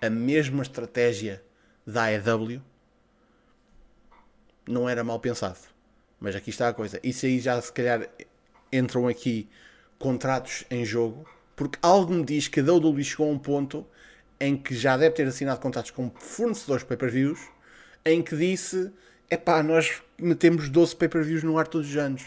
a 0.00 0.08
mesma 0.08 0.62
estratégia 0.62 1.44
da 1.86 2.04
AEW, 2.04 2.62
não 4.66 4.88
era 4.88 5.04
mal 5.04 5.20
pensado. 5.20 5.58
Mas 6.18 6.34
aqui 6.34 6.48
está 6.48 6.68
a 6.68 6.72
coisa. 6.72 6.98
Isso 7.02 7.26
aí 7.26 7.38
já 7.38 7.60
se 7.60 7.70
calhar 7.70 8.08
entram 8.72 9.06
aqui 9.06 9.50
contratos 9.98 10.64
em 10.70 10.82
jogo, 10.82 11.28
porque 11.54 11.78
algo 11.82 12.14
me 12.14 12.24
diz 12.24 12.48
que 12.48 12.60
a 12.60 12.64
WWE 12.64 13.04
chegou 13.04 13.28
a 13.28 13.32
um 13.32 13.38
ponto 13.38 13.86
em 14.40 14.56
que 14.56 14.74
já 14.74 14.96
deve 14.96 15.14
ter 15.14 15.26
assinado 15.26 15.60
contratos 15.60 15.90
com 15.90 16.10
fornecedores 16.10 16.84
de 16.84 16.88
pay-per-views, 16.88 17.38
em 18.02 18.22
que 18.22 18.34
disse: 18.34 18.90
é 19.28 19.36
pá, 19.36 19.62
nós 19.62 20.00
metemos 20.18 20.70
12 20.70 20.96
pay-per-views 20.96 21.42
no 21.42 21.58
ar 21.58 21.68
todos 21.68 21.90
os 21.90 21.96
anos. 21.98 22.24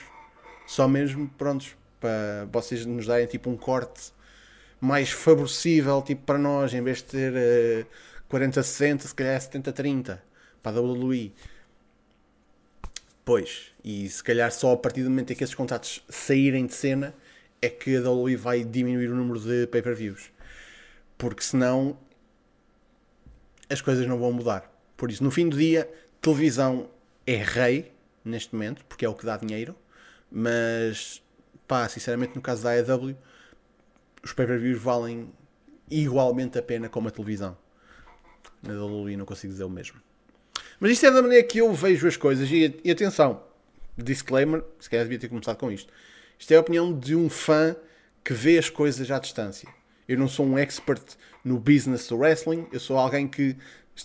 Só 0.67 0.87
mesmo, 0.87 1.27
prontos, 1.29 1.75
para 1.99 2.47
vocês 2.51 2.85
nos 2.85 3.07
darem 3.07 3.25
tipo 3.25 3.49
um 3.49 3.57
corte 3.57 4.13
mais 4.85 5.11
favorecível 5.11 6.01
tipo, 6.01 6.23
para 6.23 6.37
nós, 6.37 6.73
em 6.73 6.81
vez 6.81 6.97
de 6.97 7.03
ter 7.05 7.33
uh, 7.33 7.87
40-60, 8.29 9.01
se 9.01 9.15
calhar 9.15 9.39
70-30 9.39 10.19
para 10.61 10.77
a 10.77 10.81
WWE. 10.81 11.33
Pois, 13.23 13.71
e 13.83 14.07
se 14.07 14.23
calhar 14.23 14.51
só 14.51 14.73
a 14.73 14.77
partir 14.77 15.03
do 15.03 15.09
momento 15.09 15.33
em 15.33 15.35
que 15.35 15.43
esses 15.43 15.55
contratos 15.55 16.03
saírem 16.07 16.65
de 16.67 16.73
cena 16.73 17.13
é 17.61 17.69
que 17.69 17.95
a 17.97 18.01
WWE 18.01 18.35
vai 18.35 18.63
diminuir 18.63 19.09
o 19.09 19.15
número 19.15 19.39
de 19.39 19.67
pay-per-views. 19.67 20.31
Porque 21.17 21.41
senão 21.41 21.97
as 23.69 23.81
coisas 23.81 24.05
não 24.05 24.19
vão 24.19 24.31
mudar. 24.31 24.71
Por 24.95 25.09
isso, 25.09 25.23
no 25.23 25.31
fim 25.31 25.49
do 25.49 25.57
dia, 25.57 25.89
televisão 26.21 26.89
é 27.25 27.37
rei 27.37 27.91
neste 28.23 28.53
momento, 28.53 28.85
porque 28.85 29.05
é 29.05 29.09
o 29.09 29.13
que 29.13 29.25
dá 29.25 29.37
dinheiro. 29.37 29.75
Mas, 30.31 31.21
pá, 31.67 31.87
sinceramente, 31.89 32.35
no 32.35 32.41
caso 32.41 32.63
da 32.63 32.71
AEW, 32.71 33.17
os 34.25 34.33
pay-per-views 34.33 34.81
valem 34.81 35.31
igualmente 35.89 36.57
a 36.57 36.61
pena 36.63 36.89
como 36.89 37.07
a 37.07 37.11
televisão. 37.11 37.55
Na 38.63 38.73
WWE 38.73 39.15
não 39.15 39.23
consigo 39.25 39.53
dizer 39.53 39.63
o 39.63 39.69
mesmo. 39.69 40.01
Mas 40.79 40.93
isto 40.93 41.05
é 41.05 41.11
da 41.11 41.21
maneira 41.21 41.45
que 41.47 41.59
eu 41.59 41.71
vejo 41.71 42.07
as 42.07 42.17
coisas. 42.17 42.49
E, 42.49 42.81
e 42.83 42.89
atenção, 42.89 43.43
disclaimer, 43.95 44.63
se 44.79 44.89
calhar 44.89 45.05
devia 45.05 45.19
ter 45.19 45.29
começado 45.29 45.57
com 45.57 45.71
isto. 45.71 45.93
Isto 46.39 46.51
é 46.51 46.57
a 46.57 46.59
opinião 46.59 46.97
de 46.97 47.15
um 47.15 47.29
fã 47.29 47.75
que 48.23 48.33
vê 48.33 48.57
as 48.57 48.67
coisas 48.67 49.11
à 49.11 49.19
distância. 49.19 49.69
Eu 50.07 50.17
não 50.17 50.27
sou 50.27 50.43
um 50.43 50.57
expert 50.57 51.03
no 51.43 51.59
business 51.59 52.07
do 52.07 52.17
wrestling, 52.17 52.67
eu 52.71 52.79
sou 52.79 52.97
alguém 52.97 53.27
que 53.27 53.55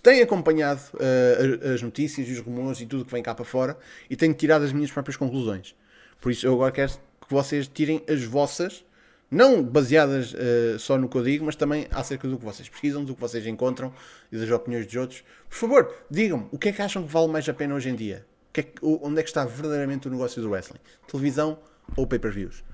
tem 0.02 0.20
acompanhado 0.20 0.83
uh, 0.94 1.72
as 1.72 1.80
notícias 1.80 2.28
e 2.28 2.33
os 2.33 2.40
rumores 2.40 2.78
e 2.83 2.87
tudo 2.87 3.06
que 3.06 3.11
vem 3.11 3.22
cá 3.22 3.35
para 3.35 3.44
fora 3.44 3.78
e 4.09 4.14
tenho 4.14 4.35
tirado 4.35 4.64
as 4.64 4.72
minhas 4.72 4.90
próprias 4.90 5.16
conclusões. 5.16 5.74
Por 6.20 6.30
isso 6.30 6.46
eu 6.46 6.52
agora 6.52 6.72
quero 6.72 6.92
que 6.92 7.30
vocês 7.30 7.66
tirem 7.66 8.02
as 8.06 8.22
vossas 8.22 8.85
não 9.31 9.62
baseadas 9.62 10.33
uh, 10.33 10.79
só 10.79 10.99
no 10.99 11.09
que 11.09 11.16
eu 11.16 11.23
digo, 11.23 11.45
mas 11.45 11.55
também 11.55 11.87
acerca 11.90 12.27
do 12.27 12.37
que 12.37 12.45
vocês 12.45 12.69
pesquisam, 12.69 13.05
do 13.05 13.14
que 13.14 13.21
vocês 13.21 13.47
encontram 13.47 13.93
e 14.33 14.37
das 14.37 14.51
opiniões 14.51 14.87
dos 14.87 14.97
outros. 14.97 15.23
Por 15.49 15.57
favor, 15.57 15.95
digam-me 16.11 16.49
o 16.51 16.59
que 16.59 16.71
é 16.71 16.73
que 16.73 16.83
acham 16.83 17.03
que 17.05 17.12
vale 17.12 17.29
mais 17.29 17.49
a 17.49 17.55
pena 17.55 17.75
hoje 17.75 17.88
em 17.88 17.95
dia? 17.95 18.27
É 18.53 18.62
que, 18.62 18.75
onde 18.83 19.21
é 19.21 19.23
que 19.23 19.29
está 19.29 19.45
verdadeiramente 19.45 20.09
o 20.09 20.11
negócio 20.11 20.43
do 20.43 20.51
wrestling? 20.51 20.81
Televisão 21.07 21.59
ou 21.97 22.07
pay-per-views? 22.07 22.64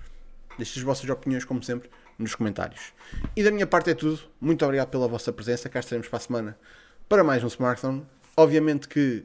Deixem 0.57 0.81
as 0.81 0.85
vossas 0.85 1.09
opiniões, 1.11 1.45
como 1.45 1.63
sempre, 1.63 1.91
nos 2.19 2.35
comentários. 2.35 2.95
E 3.37 3.43
da 3.43 3.51
minha 3.51 3.67
parte 3.67 3.91
é 3.91 3.95
tudo. 3.95 4.19
Muito 4.41 4.65
obrigado 4.65 4.89
pela 4.89 5.07
vossa 5.07 5.31
presença. 5.33 5.69
Cá 5.69 5.81
estaremos 5.81 6.09
para 6.09 6.17
a 6.17 6.21
semana 6.21 6.59
para 7.09 7.23
mais 7.23 7.45
um 7.45 7.47
Smartphone. 7.47 8.07
Obviamente 8.35 8.89
que 8.89 9.25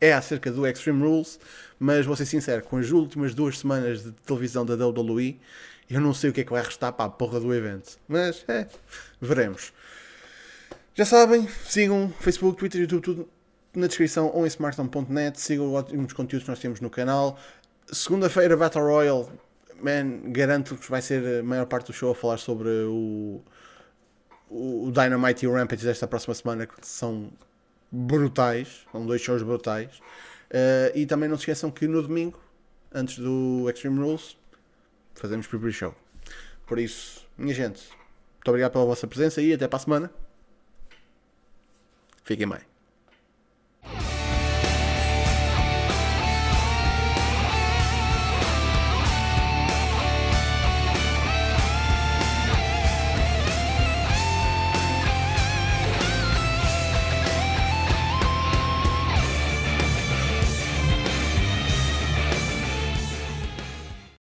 é 0.00 0.12
acerca 0.12 0.50
do 0.50 0.66
Extreme 0.66 1.02
Rules, 1.02 1.38
mas 1.78 2.04
vou 2.04 2.16
ser 2.16 2.26
sincero, 2.26 2.62
com 2.62 2.76
as 2.76 2.90
últimas 2.90 3.34
duas 3.34 3.58
semanas 3.58 4.02
de 4.02 4.12
televisão 4.12 4.66
da 4.66 4.74
WWE 4.74 5.40
eu 5.90 6.00
não 6.00 6.12
sei 6.12 6.30
o 6.30 6.32
que 6.32 6.42
é 6.42 6.44
que 6.44 6.50
vai 6.50 6.62
restar 6.62 6.92
para 6.92 7.06
a 7.06 7.10
porra 7.10 7.40
do 7.40 7.54
evento. 7.54 7.98
Mas, 8.06 8.44
é, 8.48 8.66
veremos. 9.20 9.72
Já 10.94 11.04
sabem, 11.04 11.48
sigam 11.66 12.12
Facebook, 12.20 12.58
Twitter, 12.58 12.80
YouTube, 12.80 13.02
tudo 13.02 13.28
na 13.74 13.86
descrição 13.86 14.30
ou 14.34 14.44
em 14.44 14.48
smartphone.net. 14.48 15.40
Sigam 15.40 15.72
os 15.72 16.12
conteúdos 16.12 16.44
que 16.44 16.50
nós 16.50 16.58
temos 16.58 16.80
no 16.80 16.90
canal. 16.90 17.38
Segunda-feira, 17.90 18.56
Battle 18.56 18.84
Royale. 18.84 19.28
Man, 19.80 20.32
garanto 20.32 20.76
que 20.76 20.90
vai 20.90 21.00
ser 21.00 21.40
a 21.40 21.42
maior 21.42 21.66
parte 21.66 21.86
do 21.86 21.92
show 21.92 22.10
a 22.10 22.14
falar 22.14 22.38
sobre 22.38 22.68
o, 22.68 23.40
o 24.50 24.90
Dynamite 24.92 25.44
e 25.44 25.48
o 25.48 25.54
Rampage 25.54 25.84
desta 25.84 26.06
próxima 26.06 26.34
semana, 26.34 26.66
que 26.66 26.74
são 26.82 27.30
brutais. 27.90 28.84
São 28.90 29.06
dois 29.06 29.22
shows 29.22 29.42
brutais. 29.42 30.00
Uh, 30.50 30.90
e 30.94 31.06
também 31.06 31.28
não 31.28 31.36
se 31.36 31.42
esqueçam 31.42 31.70
que 31.70 31.86
no 31.86 32.02
domingo, 32.02 32.40
antes 32.92 33.18
do 33.18 33.70
Extreme 33.70 34.00
Rules, 34.00 34.36
fazemos 35.18 35.46
preview 35.46 35.72
show. 35.72 35.94
Por 36.66 36.78
isso, 36.78 37.26
minha 37.36 37.54
gente, 37.54 37.88
muito 38.36 38.48
obrigado 38.48 38.72
pela 38.72 38.84
vossa 38.84 39.06
presença 39.06 39.40
e 39.42 39.52
até 39.52 39.66
para 39.66 39.76
a 39.76 39.80
semana. 39.80 40.10
Fiquem 42.24 42.48
bem. 42.48 42.60